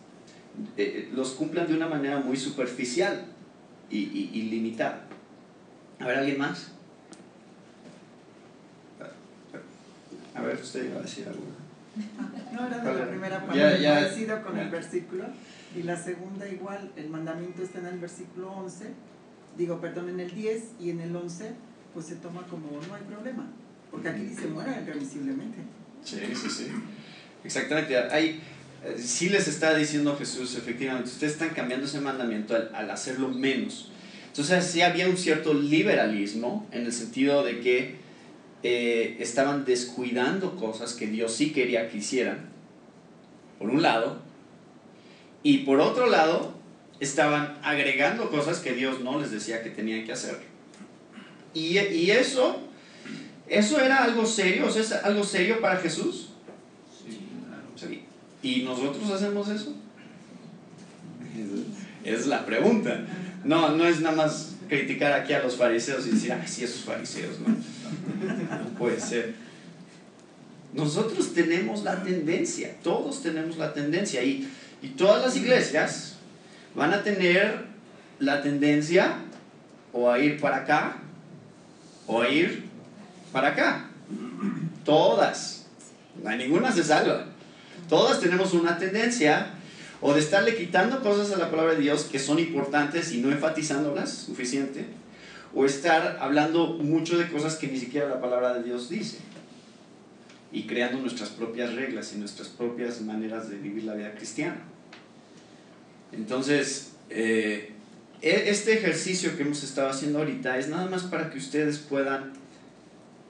eh, 0.78 1.08
eh, 1.08 1.10
los 1.12 1.32
cumplan 1.32 1.66
de 1.68 1.74
una 1.74 1.88
manera 1.88 2.20
muy 2.20 2.38
superficial 2.38 3.26
y, 3.90 3.98
y- 3.98 4.30
y 4.34 4.42
limitada. 4.44 5.08
A 5.98 6.06
ver, 6.06 6.20
¿alguien 6.20 6.38
más? 6.38 6.68
A 10.36 10.42
ver, 10.42 10.60
usted 10.62 10.86
iba 10.86 11.00
a 11.00 11.02
decir 11.02 11.28
algo. 11.28 11.42
No, 12.54 12.68
era 12.68 12.78
de 12.78 12.84
¿Cuál 12.84 12.96
la 12.96 13.02
era? 13.02 13.10
primera 13.10 13.40
Ya, 13.40 13.46
parte, 13.48 13.82
ya. 13.82 13.94
parecido 13.96 14.44
con 14.44 14.56
Ya. 14.56 14.62
el 14.64 14.70
versículo. 14.70 15.24
Y 15.76 15.82
la 15.84 15.98
segunda 15.98 16.48
igual, 16.48 16.92
el 16.96 17.10
mandamiento 17.10 17.64
está 17.64 17.80
en 17.80 17.88
el 17.88 17.98
versículo 18.00 18.52
11, 18.52 18.92
digo, 19.58 19.82
perdón, 19.82 20.10
en 20.10 20.20
el 20.20 20.30
10 20.32 20.64
y 20.80 20.92
en 20.92 21.00
el 21.02 21.16
11, 21.16 21.54
pues 21.96 22.06
se 22.06 22.16
toma 22.18 22.44
como 22.44 22.70
no 22.88 22.94
hay 22.94 23.02
problema. 23.04 23.48
Porque 23.90 24.10
aquí 24.10 24.22
dice 24.26 24.46
muera 24.48 24.80
irremisiblemente. 24.80 25.58
Sí, 26.04 26.18
sí, 26.34 26.50
sí. 26.50 26.68
Exactamente. 27.44 27.98
Hay, 27.98 28.42
eh, 28.84 28.96
sí 28.98 29.30
les 29.30 29.48
está 29.48 29.76
diciendo 29.76 30.16
Jesús, 30.18 30.56
efectivamente, 30.56 31.10
ustedes 31.10 31.34
están 31.34 31.50
cambiando 31.50 31.86
ese 31.86 32.00
mandamiento 32.00 32.56
al, 32.56 32.72
al 32.74 32.90
hacerlo 32.92 33.30
menos. 33.30 33.92
Entonces, 34.28 34.66
sí 34.66 34.82
había 34.82 35.08
un 35.08 35.18
cierto 35.18 35.54
liberalismo 35.54 36.68
en 36.72 36.86
el 36.86 36.94
sentido 36.94 37.44
de 37.44 37.60
que 37.60 37.96
eh, 38.62 39.18
estaban 39.20 39.66
descuidando 39.66 40.56
cosas 40.56 40.94
que 40.94 41.08
Dios 41.08 41.34
sí 41.34 41.52
quería 41.52 41.90
que 41.90 41.98
hicieran, 41.98 42.50
por 43.58 43.70
un 43.70 43.82
lado, 43.82 44.22
y 45.44 45.60
por 45.60 45.80
otro 45.80 46.08
lado, 46.08 46.54
estaban 47.00 47.58
agregando 47.64 48.30
cosas 48.30 48.60
que 48.60 48.74
Dios 48.74 49.00
no 49.00 49.20
les 49.20 49.32
decía 49.32 49.64
que 49.64 49.70
tenían 49.70 50.06
que 50.06 50.12
hacer. 50.12 50.38
Y, 51.54 51.80
y 51.80 52.12
eso, 52.12 52.62
eso 53.50 53.80
era 53.80 54.04
algo 54.04 54.26
serio, 54.26 54.68
o 54.68 54.72
sea, 54.72 54.82
es 54.82 54.92
algo 54.92 55.24
serio 55.24 55.60
para 55.60 55.78
Jesús. 55.78 56.30
Sí. 57.76 58.04
¿Y 58.44 58.64
nosotros 58.64 59.10
hacemos 59.12 59.50
eso? 59.50 59.76
Es 62.04 62.28
la 62.28 62.46
pregunta. 62.46 63.06
No, 63.44 63.76
no 63.76 63.86
es 63.86 64.02
nada 64.02 64.16
más 64.16 64.56
criticar 64.68 65.14
aquí 65.14 65.34
a 65.34 65.42
los 65.42 65.56
fariseos 65.56 66.06
y 66.08 66.12
decir, 66.12 66.32
ay, 66.32 66.48
sí, 66.48 66.64
esos 66.64 66.84
fariseos, 66.84 67.40
¿no? 67.40 67.50
No 67.50 68.70
puede 68.78 69.00
ser. 69.00 69.34
Nosotros 70.74 71.34
tenemos 71.34 71.84
la 71.84 72.04
tendencia, 72.04 72.76
todos 72.84 73.24
tenemos 73.24 73.58
la 73.58 73.74
tendencia, 73.74 74.24
y, 74.24 74.48
y 74.82 74.90
todas 74.90 75.26
las 75.26 75.36
iglesias 75.36 76.18
van 76.76 76.94
a 76.94 77.02
tener 77.02 77.66
la 78.20 78.44
tendencia 78.44 79.16
o 79.92 80.12
a 80.12 80.20
ir 80.20 80.40
para 80.40 80.58
acá 80.58 80.98
o 82.06 82.22
a 82.22 82.30
ir 82.30 82.69
para 83.32 83.50
acá. 83.50 83.90
Todas. 84.86 85.68
No 86.24 86.30
hay 86.30 86.38
ninguna 86.38 86.72
se 86.72 86.84
salva. 86.84 87.26
Todas 87.88 88.20
tenemos 88.20 88.54
una 88.54 88.78
tendencia 88.78 89.54
o 90.02 90.14
de 90.14 90.20
estarle 90.20 90.56
quitando 90.56 91.02
cosas 91.02 91.34
a 91.34 91.38
la 91.38 91.52
palabra 91.52 91.74
de 91.74 91.82
Dios 91.82 92.04
que 92.04 92.20
son 92.20 92.40
importantes 92.40 93.12
y 93.12 93.20
no 93.20 93.32
enfatizándolas 93.32 94.10
suficiente, 94.12 94.86
o 95.54 95.66
estar 95.66 96.18
hablando 96.22 96.68
mucho 96.68 97.18
de 97.18 97.30
cosas 97.30 97.56
que 97.56 97.68
ni 97.68 97.78
siquiera 97.78 98.08
la 98.08 98.22
palabra 98.22 98.54
de 98.54 98.64
Dios 98.64 98.90
dice, 98.90 99.18
y 100.52 100.64
creando 100.64 101.00
nuestras 101.00 101.30
propias 101.30 101.74
reglas 101.74 102.14
y 102.14 102.20
nuestras 102.20 102.48
propias 102.48 103.02
maneras 103.02 103.50
de 103.50 103.58
vivir 103.58 103.84
la 103.84 103.96
vida 103.96 104.14
cristiana. 104.14 104.62
Entonces, 106.12 106.94
eh, 107.10 107.74
e- 108.22 108.50
este 108.50 108.74
ejercicio 108.74 109.36
que 109.36 109.44
hemos 109.44 109.64
estado 109.64 109.90
haciendo 109.90 110.20
ahorita 110.20 110.58
es 110.58 110.70
nada 110.70 110.90
más 110.90 111.04
para 111.04 111.30
que 111.30 111.38
ustedes 111.38 111.78
puedan 111.78 112.34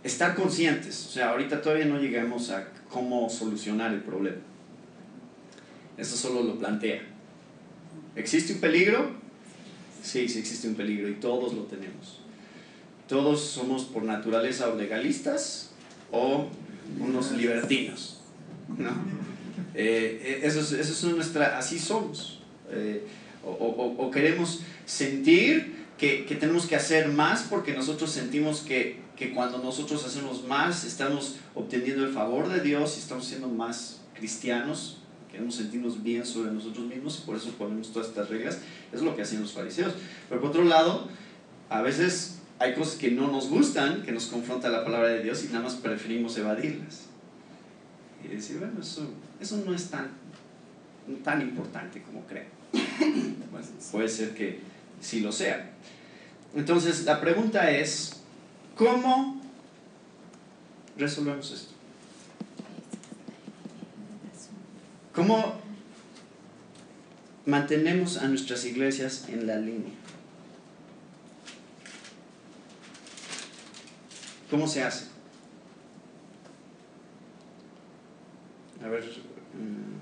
estar 0.03 0.35
conscientes. 0.35 1.05
O 1.07 1.11
sea, 1.11 1.29
ahorita 1.31 1.61
todavía 1.61 1.85
no 1.85 1.99
llegamos 1.99 2.49
a 2.49 2.67
cómo 2.89 3.29
solucionar 3.29 3.93
el 3.93 4.01
problema. 4.01 4.37
Eso 5.97 6.15
solo 6.15 6.43
lo 6.43 6.57
plantea. 6.57 7.01
¿Existe 8.15 8.53
un 8.53 8.59
peligro? 8.59 9.11
Sí, 10.01 10.27
sí 10.29 10.39
existe 10.39 10.67
un 10.67 10.75
peligro 10.75 11.09
y 11.09 11.15
todos 11.15 11.53
lo 11.53 11.63
tenemos. 11.63 12.19
Todos 13.07 13.41
somos 13.43 13.83
por 13.85 14.03
naturaleza 14.03 14.69
o 14.69 14.75
legalistas 14.75 15.71
o 16.11 16.47
unos 16.99 17.31
libertinos. 17.33 18.21
¿no? 18.77 18.89
Eh, 19.75 20.41
es, 20.43 20.55
eso 20.55 20.73
es 20.73 21.03
nuestra, 21.15 21.57
así 21.57 21.77
somos. 21.79 22.39
Eh, 22.71 23.03
o, 23.45 23.49
o- 23.51 24.05
o 24.05 24.11
queremos 24.11 24.61
sentir 24.85 25.75
que, 25.97 26.25
que 26.25 26.35
tenemos 26.35 26.65
que 26.65 26.75
hacer 26.75 27.09
más 27.09 27.43
porque 27.49 27.73
nosotros 27.73 28.11
sentimos 28.11 28.61
que, 28.61 28.97
que 29.19 29.33
cuando 29.33 29.57
nosotros 29.57 30.05
hacemos 30.05 30.47
más 30.47 30.85
estamos 30.85 31.35
obteniendo 31.53 32.05
el 32.05 32.13
favor 32.13 32.47
de 32.47 32.61
Dios 32.61 32.95
y 32.95 32.99
estamos 33.01 33.25
siendo 33.25 33.49
más 33.49 33.99
cristianos, 34.17 34.99
queremos 35.29 35.55
sentirnos 35.55 36.01
bien 36.01 36.25
sobre 36.25 36.51
nosotros 36.51 36.85
mismos 36.85 37.19
y 37.19 37.25
por 37.25 37.35
eso 37.35 37.51
ponemos 37.51 37.91
todas 37.91 38.07
estas 38.07 38.29
reglas. 38.29 38.59
Es 38.93 39.01
lo 39.01 39.17
que 39.17 39.23
hacían 39.23 39.41
los 39.41 39.51
fariseos. 39.51 39.91
Pero 40.29 40.39
por 40.39 40.51
otro 40.51 40.63
lado, 40.63 41.09
a 41.69 41.81
veces 41.81 42.39
hay 42.59 42.73
cosas 42.75 42.95
que 42.95 43.11
no 43.11 43.29
nos 43.29 43.49
gustan, 43.49 44.03
que 44.03 44.13
nos 44.13 44.27
confronta 44.27 44.69
la 44.69 44.85
palabra 44.85 45.09
de 45.09 45.21
Dios 45.21 45.43
y 45.43 45.47
nada 45.47 45.65
más 45.65 45.75
preferimos 45.75 46.37
evadirlas. 46.37 47.07
Y 48.23 48.29
decir, 48.29 48.59
bueno, 48.59 48.79
eso, 48.79 49.05
eso 49.41 49.61
no 49.65 49.75
es 49.75 49.89
tan, 49.89 50.11
tan 51.25 51.41
importante 51.41 52.01
como 52.03 52.25
creo. 52.25 52.45
Puede 53.91 54.07
ser 54.07 54.33
que 54.33 54.61
sí 55.01 55.19
lo 55.19 55.33
sea. 55.33 55.71
Entonces, 56.55 57.03
la 57.03 57.19
pregunta 57.19 57.69
es, 57.69 58.18
¿cómo 58.79 59.39
resolvemos 60.97 61.51
esto? 61.51 61.73
¿Cómo 65.13 65.59
mantenemos 67.45 68.17
a 68.17 68.27
nuestras 68.27 68.65
iglesias 68.65 69.27
en 69.29 69.45
la 69.45 69.57
línea? 69.57 69.93
¿Cómo 74.49 74.67
se 74.67 74.83
hace? 74.83 75.05
A 78.83 78.87
ver, 78.87 79.03
mm, 79.03 79.99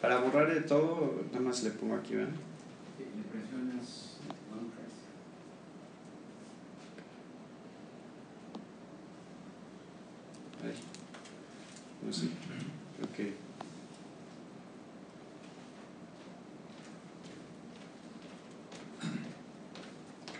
para 0.00 0.20
borrar 0.20 0.54
de 0.54 0.60
todo, 0.60 1.24
nada 1.32 1.40
más 1.40 1.62
le 1.64 1.70
pongo 1.70 1.96
aquí, 1.96 2.14
¿verdad? 2.14 2.32
Le 2.98 3.04
presionas 3.24 4.16
one 4.50 4.70
press. 4.70 4.94
Ahí. 10.64 10.74
No 12.06 12.12
sé. 12.12 12.26
Ok. 13.02 13.16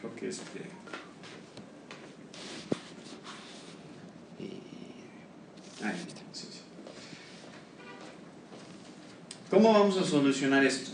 Creo 0.01 0.15
que 0.15 0.18
este. 0.29 0.61
Y- 4.39 4.61
Ahí 5.85 5.97
está. 6.07 6.21
sí, 6.33 6.49
sí. 6.51 6.61
¿Cómo 9.51 9.73
vamos 9.73 9.97
a 9.99 10.05
solucionar 10.05 10.65
esto? 10.65 10.91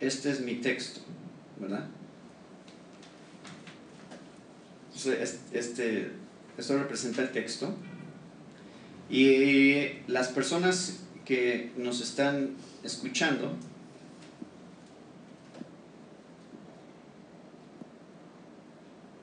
Este 0.00 0.30
es 0.30 0.40
mi 0.40 0.56
texto, 0.56 1.00
¿verdad? 1.58 1.86
Entonces, 4.88 5.20
es- 5.20 5.40
este, 5.52 6.10
esto 6.58 6.78
representa 6.78 7.22
el 7.22 7.30
texto. 7.32 7.74
Y 9.08 10.00
las 10.06 10.28
personas 10.28 11.00
que 11.24 11.72
nos 11.76 12.00
están 12.00 12.54
escuchando, 12.82 13.52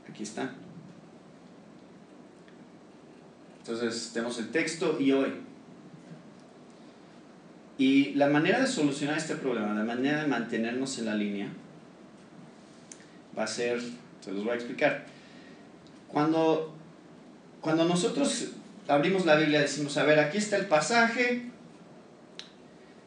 aquí 0.09 0.23
está. 0.23 0.51
Entonces 3.59 4.11
tenemos 4.13 4.39
el 4.39 4.49
texto 4.49 4.99
y 4.99 5.11
hoy. 5.11 5.33
Y 7.77 8.13
la 8.13 8.27
manera 8.27 8.59
de 8.59 8.67
solucionar 8.67 9.17
este 9.17 9.35
problema, 9.35 9.73
la 9.73 9.83
manera 9.83 10.21
de 10.21 10.27
mantenernos 10.27 10.97
en 10.99 11.05
la 11.05 11.15
línea, 11.15 11.49
va 13.37 13.43
a 13.43 13.47
ser, 13.47 13.79
se 14.19 14.31
los 14.31 14.43
voy 14.43 14.53
a 14.53 14.55
explicar. 14.55 15.05
Cuando, 16.07 16.75
cuando 17.61 17.85
nosotros 17.85 18.49
abrimos 18.87 19.25
la 19.25 19.35
Biblia 19.35 19.61
decimos, 19.61 19.97
a 19.97 20.03
ver, 20.03 20.19
aquí 20.19 20.37
está 20.37 20.57
el 20.57 20.65
pasaje, 20.65 21.50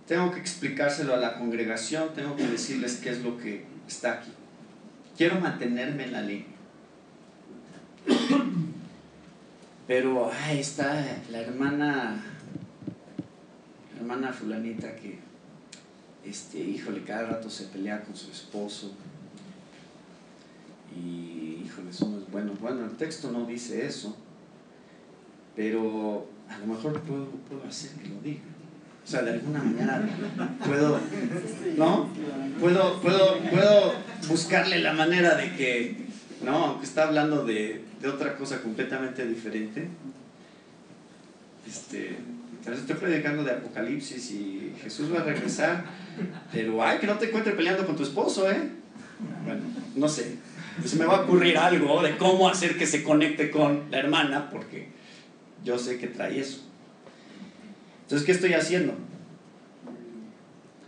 tengo 0.07 0.31
que 0.31 0.41
explicárselo 0.41 1.15
a 1.15 1.17
la 1.17 1.39
congregación, 1.39 2.13
tengo 2.15 2.37
que 2.37 2.47
decirles 2.47 2.97
qué 2.97 3.11
es 3.11 3.23
lo 3.23 3.39
que 3.39 3.65
está 3.89 4.15
aquí. 4.15 4.31
Quiero 5.17 5.41
mantenerme 5.41 6.05
en 6.05 6.13
la 6.13 6.23
línea. 6.23 6.47
Pero 9.87 10.31
ahí 10.31 10.61
está 10.61 11.05
la 11.31 11.41
hermana, 11.41 12.23
la 13.93 14.01
hermana 14.01 14.33
fulanita 14.33 14.95
que, 14.97 15.19
este, 16.25 16.59
híjole, 16.59 17.03
cada 17.05 17.27
rato 17.27 17.49
se 17.49 17.65
pelea 17.67 18.03
con 18.03 18.17
su 18.17 18.31
esposo. 18.31 18.95
Y, 20.97 21.63
híjole, 21.65 21.91
eso 21.91 22.09
no 22.09 22.19
es 22.19 22.31
bueno. 22.31 22.53
Bueno, 22.61 22.85
el 22.85 22.97
texto 22.97 23.31
no 23.31 23.47
dice 23.47 23.87
eso, 23.87 24.17
pero 25.55 26.29
a 26.49 26.59
lo 26.59 26.67
mejor 26.67 27.01
puedo, 27.03 27.27
puedo 27.49 27.65
hacer 27.65 27.93
que 27.93 28.09
lo 28.09 28.21
diga. 28.21 28.54
O 29.05 29.07
sea, 29.07 29.23
de 29.23 29.33
alguna 29.33 29.63
manera 29.63 30.03
puedo, 30.65 30.99
¿no? 31.77 32.09
Puedo, 32.59 33.01
puedo, 33.03 33.39
puedo 33.51 33.95
buscarle 34.29 34.79
la 34.79 34.95
manera 34.95 35.35
de 35.35 35.55
que, 35.57 35.97
¿no? 36.43 36.65
Aunque 36.65 36.87
está 36.87 37.09
hablando 37.09 37.45
de, 37.45 37.85
de 38.01 38.09
otra 38.09 38.37
cosa 38.37 38.63
completamente 38.63 39.27
diferente. 39.27 39.89
Este, 41.67 42.17
estoy 42.73 42.97
predicando 42.97 43.45
de 43.45 43.53
Apocalipsis 43.53 44.31
y 44.31 44.73
Jesús 44.83 45.13
va 45.13 45.21
a 45.21 45.25
regresar, 45.25 45.85
pero 46.53 46.83
ay, 46.83 46.99
que 46.99 47.07
no 47.07 47.19
te 47.19 47.27
encuentre 47.27 47.53
peleando 47.53 47.87
con 47.87 47.97
tu 47.97 48.03
esposo, 48.03 48.51
¿eh? 48.51 48.71
Bueno, 49.45 49.61
no 49.97 50.09
sé. 50.09 50.37
Se 50.85 50.97
me 50.97 51.05
va 51.05 51.19
a 51.19 51.21
ocurrir 51.23 51.59
algo 51.59 52.03
de 52.03 52.17
cómo 52.17 52.49
hacer 52.49 52.77
que 52.79 52.87
se 52.87 53.03
conecte 53.03 53.51
con 53.51 53.85
la 53.91 53.99
hermana, 53.99 54.51
porque 54.51 54.89
yo 55.63 55.79
sé 55.79 55.99
que 55.99 56.09
trae 56.09 56.41
eso. 56.41 56.63
Entonces, 58.05 58.25
¿qué 58.27 58.33
estoy 58.33 58.53
haciendo? 58.55 58.95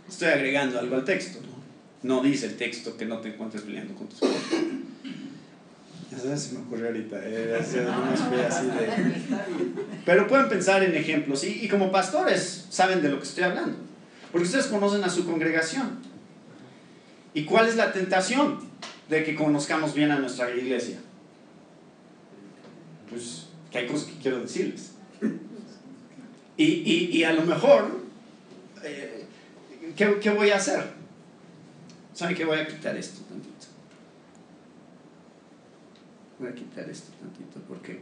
Estoy 0.07 0.29
agregando 0.29 0.79
algo 0.79 0.95
al 0.95 1.03
texto. 1.05 1.39
No, 2.03 2.17
no 2.17 2.23
dice 2.23 2.45
el 2.45 2.55
texto 2.57 2.95
que 2.95 3.05
no 3.05 3.17
te 3.19 3.29
encuentres 3.29 3.63
peleando 3.63 3.93
con 3.95 4.07
tu 4.07 4.15
esposo. 4.15 4.33
Eso 6.15 6.37
se 6.37 6.53
me 6.53 6.59
ocurrió 6.61 6.87
ahorita. 6.87 7.17
eh, 7.23 7.57
así, 7.59 7.77
nomás 7.77 8.19
fue 8.21 8.45
así 8.45 8.65
de- 8.67 9.13
Pero 10.05 10.27
pueden 10.27 10.47
pensar 10.47 10.83
en 10.83 10.95
ejemplos. 10.95 11.43
Y, 11.43 11.65
y 11.65 11.67
como 11.67 11.91
pastores 11.91 12.65
saben 12.69 13.01
de 13.01 13.09
lo 13.09 13.17
que 13.19 13.25
estoy 13.27 13.43
hablando. 13.43 13.77
Porque 14.31 14.45
ustedes 14.45 14.67
conocen 14.67 15.03
a 15.03 15.09
su 15.09 15.25
congregación. 15.25 15.99
¿Y 17.33 17.43
cuál 17.45 17.67
es 17.67 17.75
la 17.75 17.91
tentación 17.91 18.59
de 19.09 19.23
que 19.23 19.35
conozcamos 19.35 19.93
bien 19.93 20.11
a 20.11 20.19
nuestra 20.19 20.49
iglesia? 20.55 20.97
Pues 23.09 23.47
que 23.71 23.79
hay 23.79 23.87
cosas 23.87 24.07
que 24.07 24.19
quiero 24.21 24.39
decirles. 24.39 24.91
Y, 26.57 26.65
y, 26.65 27.17
y 27.17 27.23
a 27.23 27.33
lo 27.33 27.43
mejor, 27.43 28.01
eh, 28.83 29.25
¿qué, 29.95 30.19
¿qué 30.19 30.29
voy 30.31 30.49
a 30.49 30.57
hacer? 30.57 30.83
¿Saben 32.13 32.35
qué? 32.35 32.45
Voy 32.45 32.57
a 32.57 32.67
quitar 32.67 32.97
esto 32.97 33.21
tantito. 33.25 33.67
Voy 36.39 36.49
a 36.49 36.55
quitar 36.55 36.89
esto 36.89 37.11
tantito 37.19 37.59
porque... 37.67 38.01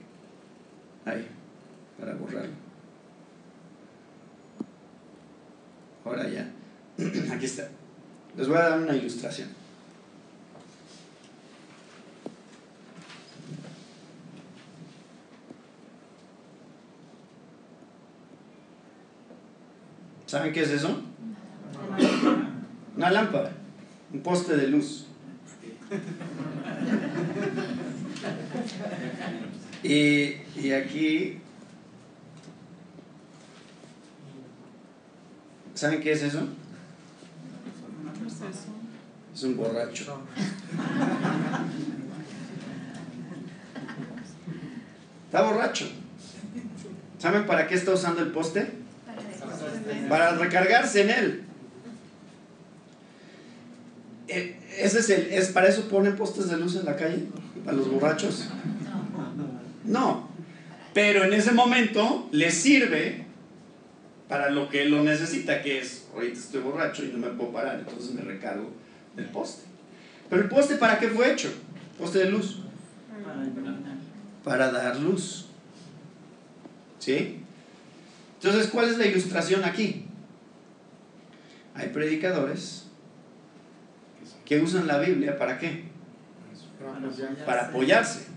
Ahí, 1.03 1.27
para 1.99 2.15
borrarlo. 2.15 2.53
Ahora 6.05 6.29
ya. 6.29 6.49
Aquí 7.33 7.45
está. 7.45 7.69
Les 8.37 8.47
voy 8.47 8.57
a 8.57 8.69
dar 8.69 8.79
una 8.79 8.95
ilustración. 8.95 9.49
¿Saben 20.35 20.51
qué 20.51 20.63
es 20.63 20.71
eso? 20.71 21.01
Una 22.97 23.09
lámpara, 23.09 23.53
un 24.11 24.19
poste 24.19 24.57
de 24.57 24.67
luz. 24.67 25.05
Y, 29.81 30.35
y 30.57 30.73
aquí, 30.73 31.37
¿saben 35.73 36.01
qué 36.01 36.11
es 36.11 36.23
eso? 36.23 36.49
Es 39.33 39.43
un 39.43 39.55
borracho. 39.55 40.21
Está 45.27 45.43
borracho. 45.43 45.87
¿Saben 47.19 47.45
para 47.45 47.67
qué 47.67 47.75
está 47.75 47.93
usando 47.93 48.21
el 48.21 48.31
poste? 48.31 48.84
Para 50.09 50.31
recargarse 50.35 51.01
en 51.01 51.09
él. 51.09 51.43
Eh, 54.27 54.59
Ese 54.77 54.99
es 54.99 55.09
el, 55.09 55.31
es, 55.31 55.49
¿Para 55.49 55.67
eso 55.67 55.87
ponen 55.87 56.15
postes 56.15 56.49
de 56.49 56.57
luz 56.57 56.75
en 56.75 56.85
la 56.85 56.95
calle? 56.95 57.27
¿Para 57.63 57.77
los 57.77 57.89
borrachos? 57.89 58.49
No. 59.83 60.29
Pero 60.93 61.23
en 61.23 61.33
ese 61.33 61.51
momento 61.51 62.27
les 62.31 62.53
sirve 62.53 63.25
para 64.27 64.49
lo 64.49 64.69
que 64.69 64.85
lo 64.85 65.03
necesita, 65.03 65.61
que 65.61 65.79
es, 65.79 66.07
ahorita 66.13 66.39
estoy 66.39 66.61
borracho 66.61 67.03
y 67.03 67.09
no 67.09 67.19
me 67.19 67.27
puedo 67.27 67.51
parar, 67.51 67.79
entonces 67.79 68.11
me 68.13 68.21
recargo 68.21 68.71
del 69.15 69.25
poste. 69.25 69.63
Pero 70.29 70.41
el 70.41 70.49
poste, 70.49 70.75
¿para 70.75 70.97
qué 70.99 71.09
fue 71.09 71.31
hecho? 71.31 71.53
Poste 71.99 72.19
de 72.19 72.31
luz. 72.31 72.59
Para 74.43 74.71
dar 74.71 74.97
luz. 74.97 75.47
¿Sí? 76.99 77.44
Entonces, 78.35 78.67
¿cuál 78.67 78.89
es 78.89 78.97
la 78.97 79.05
ilustración 79.05 79.63
aquí? 79.63 80.05
Hay 81.73 81.89
predicadores 81.89 82.85
que 84.45 84.59
usan 84.61 84.87
la 84.87 84.99
Biblia 84.99 85.37
para 85.37 85.57
qué? 85.57 85.83
Para 87.45 87.67
apoyarse. 87.67 88.27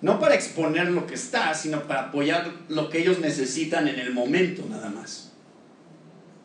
No 0.00 0.20
para 0.20 0.34
exponer 0.34 0.90
lo 0.90 1.06
que 1.06 1.14
está, 1.14 1.54
sino 1.54 1.84
para 1.84 2.08
apoyar 2.08 2.50
lo 2.68 2.90
que 2.90 3.00
ellos 3.00 3.20
necesitan 3.20 3.88
en 3.88 3.98
el 3.98 4.12
momento 4.12 4.66
nada 4.68 4.90
más. 4.90 5.32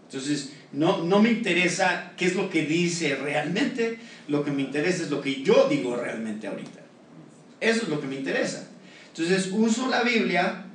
Entonces, 0.07 0.53
no, 0.71 1.03
no 1.03 1.21
me 1.21 1.31
interesa 1.31 2.13
qué 2.15 2.25
es 2.25 2.35
lo 2.35 2.49
que 2.49 2.65
dice 2.65 3.15
realmente, 3.15 3.99
lo 4.27 4.43
que 4.43 4.51
me 4.51 4.61
interesa 4.61 5.03
es 5.03 5.09
lo 5.09 5.21
que 5.21 5.43
yo 5.43 5.67
digo 5.67 5.95
realmente 5.95 6.47
ahorita. 6.47 6.79
Eso 7.59 7.83
es 7.83 7.89
lo 7.89 7.99
que 7.99 8.07
me 8.07 8.15
interesa. 8.15 8.67
Entonces, 9.09 9.49
uso 9.51 9.89
la 9.89 10.03
Biblia 10.03 10.68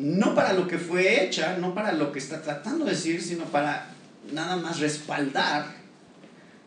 no 0.00 0.34
para 0.34 0.54
lo 0.54 0.66
que 0.66 0.78
fue 0.78 1.22
hecha, 1.22 1.58
no 1.58 1.74
para 1.74 1.92
lo 1.92 2.10
que 2.10 2.18
está 2.18 2.40
tratando 2.40 2.86
de 2.86 2.92
decir, 2.92 3.20
sino 3.20 3.44
para 3.44 3.88
nada 4.32 4.56
más 4.56 4.80
respaldar 4.80 5.74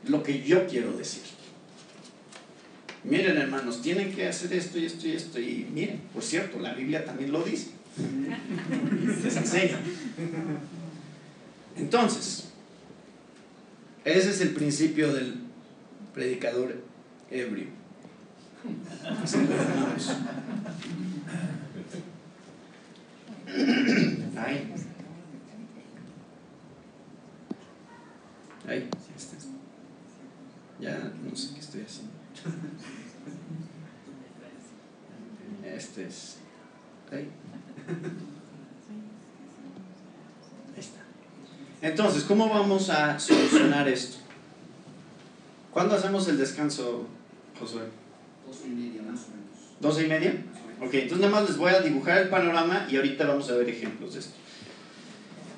lo 0.07 0.21
que 0.21 0.43
yo 0.43 0.67
quiero 0.67 0.95
decir. 0.95 1.23
Miren 3.03 3.37
hermanos, 3.37 3.81
tienen 3.81 4.13
que 4.13 4.27
hacer 4.27 4.53
esto 4.53 4.77
y 4.77 4.85
esto 4.85 5.07
y 5.07 5.11
esto. 5.13 5.39
Y 5.39 5.67
miren, 5.73 5.99
por 6.13 6.21
cierto, 6.21 6.59
la 6.59 6.73
Biblia 6.73 7.03
también 7.03 7.31
lo 7.31 7.41
dice. 7.41 7.71
Les 9.23 9.35
enseña. 9.35 9.79
Entonces, 11.75 12.49
ese 14.05 14.29
es 14.29 14.41
el 14.41 14.49
principio 14.49 15.11
del 15.11 15.37
predicador 16.13 16.83
ebrio. 17.31 17.65
Ahí. 24.37 24.73
Ahí. 28.67 28.89
Ya 30.79 31.11
no 31.23 31.35
sé 31.35 31.53
qué 31.53 31.59
estoy 31.59 31.81
haciendo. 31.81 32.13
Este 35.63 36.05
es. 36.05 36.37
Ahí 37.11 37.29
está. 40.77 40.99
Entonces, 41.81 42.23
¿cómo 42.23 42.49
vamos 42.49 42.89
a 42.89 43.19
solucionar 43.19 43.87
esto? 43.87 44.17
¿Cuándo 45.71 45.95
hacemos 45.95 46.27
el 46.27 46.37
descanso, 46.37 47.07
Josué? 47.59 47.83
Dos 48.45 48.61
y 48.65 48.69
media 48.69 49.01
más 49.01 49.21
o 49.25 49.29
menos. 49.29 49.79
¿Doce 49.79 50.05
y 50.05 50.09
media? 50.09 50.43
Ok, 50.81 50.93
entonces 50.93 51.19
nada 51.19 51.31
más 51.31 51.49
les 51.49 51.57
voy 51.57 51.71
a 51.71 51.81
dibujar 51.81 52.17
el 52.19 52.29
panorama 52.29 52.87
y 52.89 52.97
ahorita 52.97 53.25
vamos 53.25 53.49
a 53.49 53.55
ver 53.55 53.69
ejemplos 53.69 54.13
de 54.13 54.19
esto. 54.19 54.33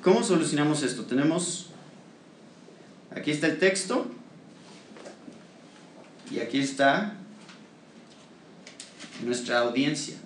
¿Cómo 0.02 0.22
solucionamos 0.22 0.82
esto? 0.82 1.04
Tenemos, 1.04 1.70
aquí 3.10 3.32
está 3.32 3.48
el 3.48 3.58
texto 3.58 4.06
y 6.30 6.38
aquí 6.38 6.60
está 6.60 7.14
nuestra 9.24 9.60
audiencia. 9.60 10.16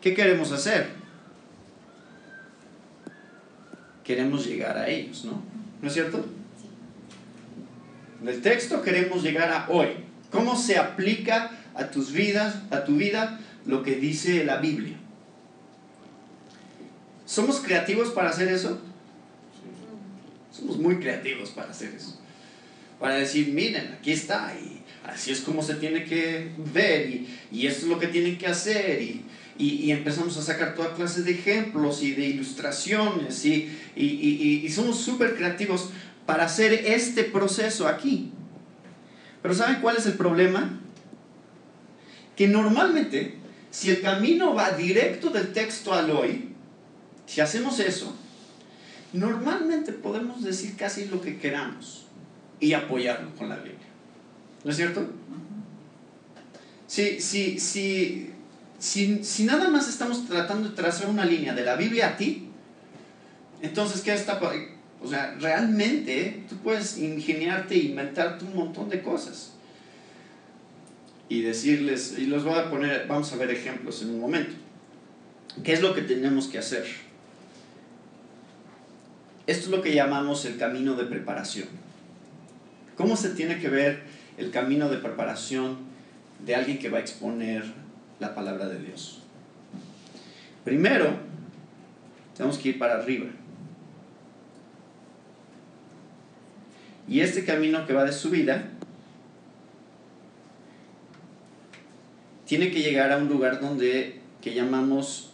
¿Qué 0.00 0.14
queremos 0.14 0.50
hacer? 0.50 0.88
Queremos 4.02 4.46
llegar 4.46 4.76
a 4.76 4.88
ellos, 4.88 5.24
¿no? 5.24 5.42
¿No 5.80 5.88
es 5.88 5.94
cierto? 5.94 6.24
En 8.20 8.28
el 8.28 8.42
texto 8.42 8.82
queremos 8.82 9.22
llegar 9.22 9.50
a 9.50 9.66
hoy. 9.68 9.88
¿Cómo 10.30 10.56
se 10.56 10.78
aplica 10.78 11.50
a 11.80 11.90
tus 11.90 12.12
vidas, 12.12 12.56
a 12.70 12.84
tu 12.84 12.96
vida, 12.96 13.40
lo 13.66 13.82
que 13.82 13.96
dice 13.96 14.44
la 14.44 14.58
Biblia? 14.58 14.96
¿Somos 17.26 17.60
creativos 17.60 18.10
para 18.10 18.30
hacer 18.30 18.48
eso? 18.48 18.80
Somos 20.52 20.78
muy 20.78 20.96
creativos 20.96 21.50
para 21.50 21.70
hacer 21.70 21.94
eso. 21.94 22.18
Para 22.98 23.14
decir, 23.14 23.48
miren, 23.48 23.96
aquí 23.98 24.12
está, 24.12 24.52
y 24.60 24.82
así 25.04 25.30
es 25.30 25.40
como 25.40 25.62
se 25.62 25.74
tiene 25.76 26.04
que 26.04 26.50
ver, 26.74 27.08
y, 27.08 27.28
y 27.50 27.66
esto 27.66 27.86
es 27.86 27.88
lo 27.88 27.98
que 27.98 28.08
tienen 28.08 28.36
que 28.36 28.46
hacer, 28.46 29.00
y, 29.00 29.24
y, 29.56 29.68
y 29.84 29.92
empezamos 29.92 30.36
a 30.36 30.42
sacar 30.42 30.74
toda 30.74 30.94
clase 30.94 31.22
de 31.22 31.30
ejemplos 31.30 32.02
y 32.02 32.12
de 32.12 32.26
ilustraciones, 32.26 33.44
y, 33.46 33.70
y 33.96 34.68
somos 34.68 34.98
súper 34.98 35.34
creativos 35.34 35.90
para 36.26 36.44
hacer 36.44 36.72
este 36.72 37.24
proceso 37.24 37.88
aquí. 37.88 38.32
Pero 39.40 39.54
¿saben 39.54 39.80
cuál 39.80 39.96
es 39.96 40.04
el 40.06 40.14
problema? 40.14 40.80
Que 42.40 42.48
normalmente, 42.48 43.34
si 43.70 43.90
el 43.90 44.00
camino 44.00 44.54
va 44.54 44.70
directo 44.70 45.28
del 45.28 45.52
texto 45.52 45.92
al 45.92 46.10
hoy, 46.10 46.54
si 47.26 47.42
hacemos 47.42 47.78
eso, 47.80 48.16
normalmente 49.12 49.92
podemos 49.92 50.42
decir 50.42 50.74
casi 50.74 51.04
lo 51.04 51.20
que 51.20 51.38
queramos 51.38 52.06
y 52.58 52.72
apoyarlo 52.72 53.36
con 53.36 53.50
la 53.50 53.56
Biblia. 53.56 53.86
¿No 54.64 54.70
es 54.70 54.76
cierto? 54.78 55.06
Si, 56.86 57.20
si, 57.20 57.60
si, 57.60 58.30
si, 58.78 59.22
si 59.22 59.44
nada 59.44 59.68
más 59.68 59.90
estamos 59.90 60.26
tratando 60.26 60.70
de 60.70 60.74
trazar 60.74 61.10
una 61.10 61.26
línea 61.26 61.52
de 61.52 61.66
la 61.66 61.76
Biblia 61.76 62.08
a 62.08 62.16
ti, 62.16 62.48
entonces, 63.60 64.00
¿qué 64.00 64.14
está 64.14 64.40
o 65.02 65.06
sea, 65.06 65.36
realmente 65.38 66.42
tú 66.48 66.56
puedes 66.56 66.96
ingeniarte 66.96 67.74
e 67.74 67.84
inventarte 67.84 68.46
un 68.46 68.56
montón 68.56 68.88
de 68.88 69.02
cosas. 69.02 69.59
Y 71.30 71.42
decirles, 71.42 72.16
y 72.18 72.26
los 72.26 72.44
voy 72.44 72.58
a 72.58 72.68
poner, 72.68 73.06
vamos 73.06 73.32
a 73.32 73.36
ver 73.36 73.50
ejemplos 73.52 74.02
en 74.02 74.10
un 74.10 74.20
momento. 74.20 74.52
¿Qué 75.62 75.72
es 75.72 75.80
lo 75.80 75.94
que 75.94 76.02
tenemos 76.02 76.48
que 76.48 76.58
hacer? 76.58 76.84
Esto 79.46 79.66
es 79.66 79.70
lo 79.70 79.80
que 79.80 79.94
llamamos 79.94 80.44
el 80.44 80.58
camino 80.58 80.96
de 80.96 81.04
preparación. 81.04 81.68
¿Cómo 82.96 83.16
se 83.16 83.30
tiene 83.30 83.60
que 83.60 83.68
ver 83.68 84.02
el 84.38 84.50
camino 84.50 84.88
de 84.88 84.98
preparación 84.98 85.78
de 86.44 86.56
alguien 86.56 86.78
que 86.78 86.90
va 86.90 86.98
a 86.98 87.00
exponer 87.00 87.64
la 88.18 88.34
palabra 88.34 88.68
de 88.68 88.80
Dios? 88.80 89.22
Primero, 90.64 91.16
tenemos 92.36 92.58
que 92.58 92.70
ir 92.70 92.78
para 92.78 92.96
arriba. 92.96 93.26
Y 97.06 97.20
este 97.20 97.44
camino 97.44 97.86
que 97.86 97.92
va 97.92 98.04
de 98.04 98.12
subida 98.12 98.70
tiene 102.50 102.72
que 102.72 102.82
llegar 102.82 103.12
a 103.12 103.16
un 103.16 103.28
lugar 103.28 103.60
donde 103.60 104.18
que 104.42 104.52
llamamos 104.52 105.30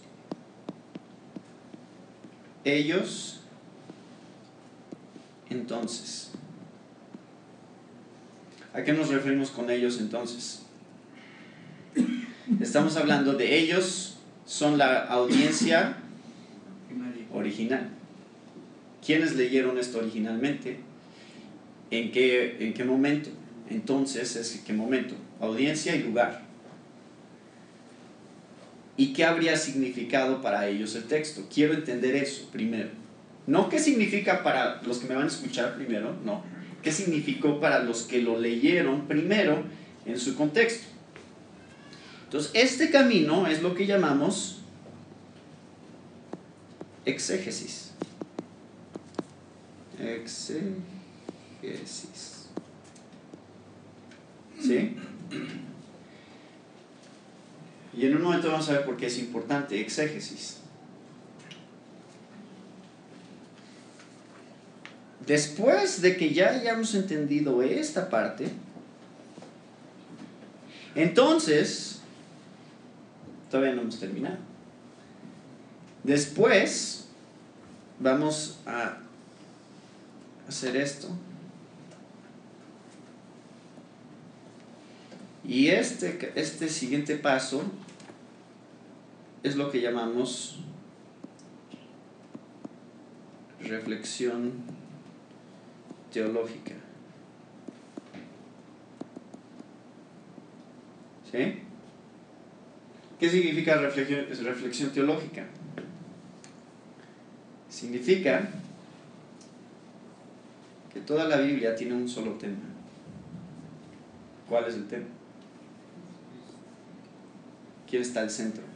ellos 2.62 3.40
entonces. 5.48 6.32
¿A 8.74 8.84
qué 8.84 8.92
nos 8.92 9.08
referimos 9.08 9.48
con 9.48 9.70
ellos 9.70 9.98
entonces? 9.98 10.60
Estamos 12.60 12.98
hablando 12.98 13.32
de 13.32 13.60
ellos, 13.60 14.18
son 14.44 14.76
la 14.76 15.06
audiencia 15.06 15.96
original. 17.32 17.88
¿Quiénes 19.02 19.36
leyeron 19.36 19.78
esto 19.78 20.00
originalmente? 20.00 20.80
¿En 21.90 22.12
qué, 22.12 22.58
¿En 22.60 22.74
qué 22.74 22.84
momento? 22.84 23.30
Entonces, 23.70 24.36
¿es 24.36 24.62
qué 24.66 24.74
momento? 24.74 25.14
Audiencia 25.40 25.96
y 25.96 26.02
lugar. 26.02 26.45
¿Y 28.96 29.12
qué 29.12 29.24
habría 29.24 29.56
significado 29.56 30.40
para 30.40 30.68
ellos 30.68 30.94
el 30.94 31.04
texto? 31.04 31.46
Quiero 31.52 31.74
entender 31.74 32.16
eso 32.16 32.48
primero. 32.50 32.88
No 33.46 33.68
qué 33.68 33.78
significa 33.78 34.42
para 34.42 34.82
los 34.82 34.98
que 34.98 35.06
me 35.06 35.14
van 35.14 35.24
a 35.24 35.28
escuchar 35.28 35.76
primero, 35.76 36.16
no. 36.24 36.42
¿Qué 36.82 36.90
significó 36.92 37.60
para 37.60 37.82
los 37.82 38.02
que 38.02 38.22
lo 38.22 38.38
leyeron 38.38 39.06
primero 39.06 39.62
en 40.04 40.18
su 40.18 40.36
contexto? 40.36 40.86
Entonces, 42.24 42.50
este 42.54 42.90
camino 42.90 43.46
es 43.46 43.62
lo 43.62 43.74
que 43.74 43.86
llamamos 43.86 44.60
exégesis. 47.04 47.92
Exégesis. 49.98 50.76
¿Sí? 54.60 54.96
Y 57.96 58.04
en 58.04 58.16
un 58.16 58.22
momento 58.22 58.50
vamos 58.50 58.68
a 58.68 58.72
ver 58.72 58.84
por 58.84 58.96
qué 58.96 59.06
es 59.06 59.18
importante 59.18 59.80
exégesis. 59.80 60.58
Después 65.26 66.02
de 66.02 66.16
que 66.16 66.32
ya 66.32 66.50
hayamos 66.50 66.94
entendido 66.94 67.62
esta 67.62 68.10
parte, 68.10 68.52
entonces, 70.94 72.00
todavía 73.50 73.74
no 73.74 73.82
hemos 73.82 73.98
terminado. 73.98 74.38
Después 76.04 77.06
vamos 77.98 78.58
a 78.66 78.98
hacer 80.48 80.76
esto. 80.76 81.08
Y 85.44 85.68
este, 85.68 86.32
este 86.34 86.68
siguiente 86.68 87.16
paso 87.16 87.62
es 89.46 89.54
lo 89.54 89.70
que 89.70 89.80
llamamos 89.80 90.56
reflexión 93.60 94.52
teológica. 96.12 96.74
¿Sí? 101.30 101.58
¿Qué 103.20 103.30
significa 103.30 103.76
reflexión, 103.76 104.90
teológica? 104.90 105.44
Significa 107.70 108.48
que 110.92 111.00
toda 111.02 111.28
la 111.28 111.36
Biblia 111.36 111.76
tiene 111.76 111.94
un 111.94 112.08
solo 112.08 112.32
tema. 112.32 112.64
¿Cuál 114.48 114.64
es 114.64 114.74
el 114.74 114.88
tema? 114.88 115.06
¿Quién 117.88 118.02
está 118.02 118.22
al 118.22 118.30
centro? 118.30 118.75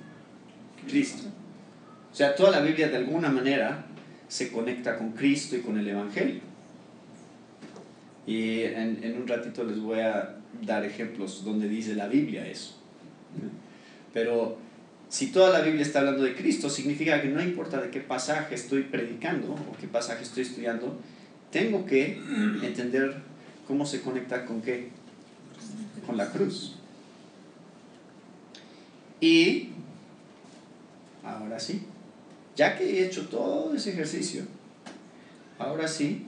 Cristo. 0.89 1.29
O 2.13 2.15
sea, 2.15 2.35
toda 2.35 2.51
la 2.51 2.61
Biblia 2.61 2.89
de 2.89 2.97
alguna 2.97 3.29
manera 3.31 3.87
se 4.29 4.51
conecta 4.51 4.97
con 4.97 5.13
Cristo 5.13 5.57
y 5.57 5.61
con 5.61 5.79
el 5.79 5.89
Evangelio. 5.89 6.41
Y 8.27 8.63
en, 8.63 9.17
un 9.21 9.27
ratito 9.27 9.65
les 9.65 9.81
voy 9.81 10.01
a 10.01 10.37
dar 10.63 10.85
ejemplos 10.85 11.45
donde 11.45 11.69
dice 11.69 11.95
la 11.95 12.09
Biblia 12.09 12.47
eso. 12.47 12.77
Pero 14.13 14.59
si 15.09 15.33
toda 15.33 15.51
la 15.51 15.61
Biblia 15.65 15.83
está 15.83 16.01
hablando 16.01 16.23
de 16.23 16.35
Cristo, 16.35 16.71
significa 16.71 17.21
que 17.21 17.29
no 17.29 17.43
importa 17.43 17.81
de 17.81 17.91
qué 17.91 18.01
pasaje 18.01 18.55
estoy 18.55 18.83
predicando 18.85 19.53
o 19.53 19.77
qué 19.81 19.89
pasaje 19.89 20.23
estoy 20.23 20.45
estudiando, 20.45 21.01
tengo 21.51 21.85
que 21.85 22.21
entender 22.63 23.17
cómo 23.67 23.87
se 23.87 24.01
conecta 24.01 24.45
con 24.45 24.63
qué? 24.63 24.91
Con 26.07 26.17
la 26.17 26.31
cruz. 26.31 26.77
Y 29.21 29.71
ahora 31.37 31.59
sí, 31.59 31.83
ya 32.57 32.77
que 32.77 32.85
he 32.85 33.07
hecho 33.07 33.29
todo 33.29 33.75
ese 33.75 33.91
ejercicio, 33.91 34.45
ahora 35.59 35.87
sí, 35.87 36.27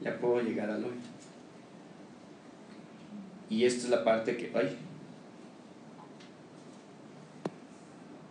ya 0.00 0.18
puedo 0.18 0.40
llegar 0.40 0.70
al 0.70 0.84
hoy. 0.84 0.94
Y 3.48 3.64
esta 3.64 3.84
es 3.84 3.90
la 3.90 4.02
parte 4.04 4.36
que, 4.36 4.50
ay, 4.54 4.78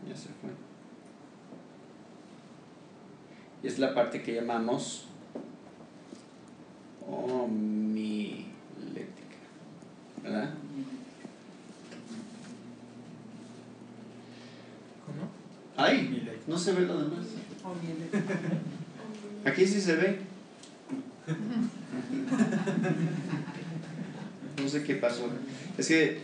ya 0.07 0.15
se 0.15 0.29
fue. 0.29 0.49
Y 3.63 3.67
es 3.67 3.77
la 3.77 3.93
parte 3.93 4.23
que 4.23 4.33
llamamos 4.33 5.05
homilética, 7.07 8.17
¿verdad? 10.23 10.49
Ahí, 15.78 16.28
no 16.47 16.57
se 16.57 16.74
ve 16.74 16.82
lo 16.86 16.97
demás. 17.01 17.26
Aquí 19.45 19.65
sí 19.65 19.80
se 19.82 19.95
ve. 19.95 20.19
No 24.61 24.67
sé 24.69 24.84
qué 24.84 24.95
pasó. 24.95 25.28
Es 25.78 25.88
que 25.88 26.19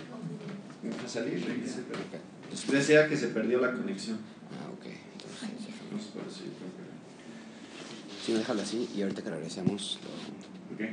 me 0.83 0.91
fue 0.91 1.05
a 1.05 1.09
salir, 1.09 1.45
regresé, 1.45 1.83
pero 1.87 2.77
decía 2.77 3.07
que 3.07 3.17
se 3.17 3.27
perdió 3.29 3.59
la 3.59 3.71
conexión. 3.73 4.17
Ah, 4.51 4.69
ok. 4.71 4.85
Entonces, 4.85 5.49
No 5.91 5.99
sé, 5.99 6.09
pero 6.13 6.29
sí, 8.25 8.33
déjalo 8.33 8.61
así 8.61 8.89
y 8.95 9.01
ahorita 9.01 9.23
que 9.23 9.29
regresemos 9.29 9.99
Ok. 10.73 10.79
lo, 10.81 10.85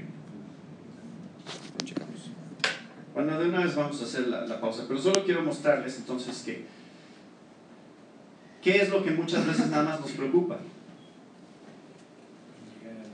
lo 1.79 1.85
checamos. 1.85 2.31
Bueno, 3.13 3.39
de 3.41 3.49
una 3.49 3.65
vez 3.65 3.75
vamos 3.75 4.01
a 4.01 4.05
hacer 4.05 4.29
la, 4.29 4.47
la 4.47 4.61
pausa, 4.61 4.85
pero 4.89 5.01
solo 5.01 5.25
quiero 5.25 5.43
mostrarles 5.43 5.97
entonces 5.99 6.43
que 6.43 6.65
qué 8.65 8.81
es 8.81 8.89
lo 8.89 9.05
que 9.05 9.11
muchas 9.11 9.47
veces 9.47 9.69
nada 9.69 9.85
más 9.85 10.01
nos 10.01 10.11
preocupa. 10.13 10.59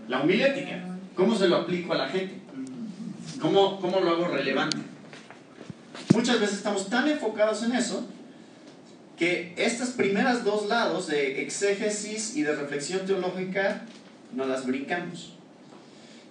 La 0.09 0.23
homilética. 0.23 0.87
¿Cómo 1.17 1.35
se 1.35 1.49
lo 1.49 1.57
aplico 1.57 1.93
a 1.93 1.99
la 1.99 2.09
gente? 2.09 2.37
¿Cómo, 3.41 3.81
cómo 3.81 4.01
lo 4.01 4.11
hago 4.11 4.29
relevante? 4.29 4.79
Muchas 6.15 6.41
veces 6.41 6.59
estamos 6.59 6.89
tan 6.89 7.09
enfocados 7.09 7.65
en 7.65 7.73
eso 7.73 8.07
que 9.19 9.53
estas 9.57 9.91
primeras 9.91 10.45
dos 10.45 10.69
lados 10.69 11.09
de 11.09 11.43
exégesis 11.43 12.37
y 12.37 12.43
de 12.43 12.55
reflexión 12.55 13.05
teológica 13.05 13.83
no 14.35 14.47
las 14.47 14.67
brincamos. 14.67 15.35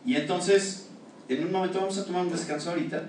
Y 0.06 0.16
entonces, 0.16 0.88
en 1.28 1.46
un 1.46 1.52
momento 1.52 1.82
vamos 1.82 1.98
a 1.98 2.06
tomar 2.06 2.24
un 2.24 2.32
descanso 2.32 2.72
ahorita 2.72 3.04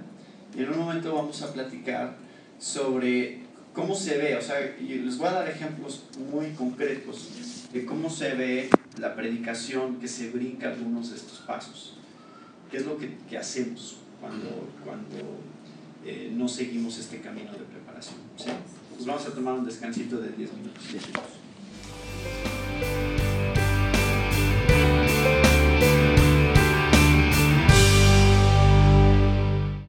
y 0.57 0.63
en 0.63 0.71
un 0.71 0.79
momento 0.79 1.15
vamos 1.15 1.41
a 1.43 1.53
platicar 1.53 2.17
sobre 2.59 3.50
cómo 3.73 3.95
se 3.95 4.19
ve, 4.19 4.37
o 4.37 4.43
sea, 4.43 4.77
y 4.79 4.95
les 4.99 5.17
voy 5.19 5.29
a 5.29 5.33
dar 5.33 5.49
ejemplos 5.49 6.05
muy 6.31 6.51
concretos 6.53 7.29
de 7.73 7.85
cómo 7.85 8.11
se 8.11 8.35
ve 8.35 8.71
la 8.99 9.15
predicación 9.15 10.01
que 10.01 10.09
se 10.09 10.31
brinca 10.31 10.69
algunos 10.69 11.11
de 11.11 11.17
estos 11.17 11.39
pasos. 11.41 11.97
¿Qué 12.71 12.79
es 12.79 12.87
lo 12.87 12.97
que, 12.97 13.17
que 13.29 13.39
hacemos 13.39 13.99
cuando, 14.21 14.69
cuando 14.85 15.17
eh, 16.05 16.33
no 16.35 16.49
seguimos 16.49 16.99
este 16.99 17.21
camino 17.21 17.53
de 17.53 17.59
preparación? 17.59 18.17
¿sí? 18.37 18.51
Pues 18.95 19.07
vamos 19.07 19.27
a 19.27 19.35
tomar 19.35 19.55
un 19.55 19.65
descansito 19.65 20.21
de 20.21 20.31
10 20.31 20.53
minutos. 20.55 20.85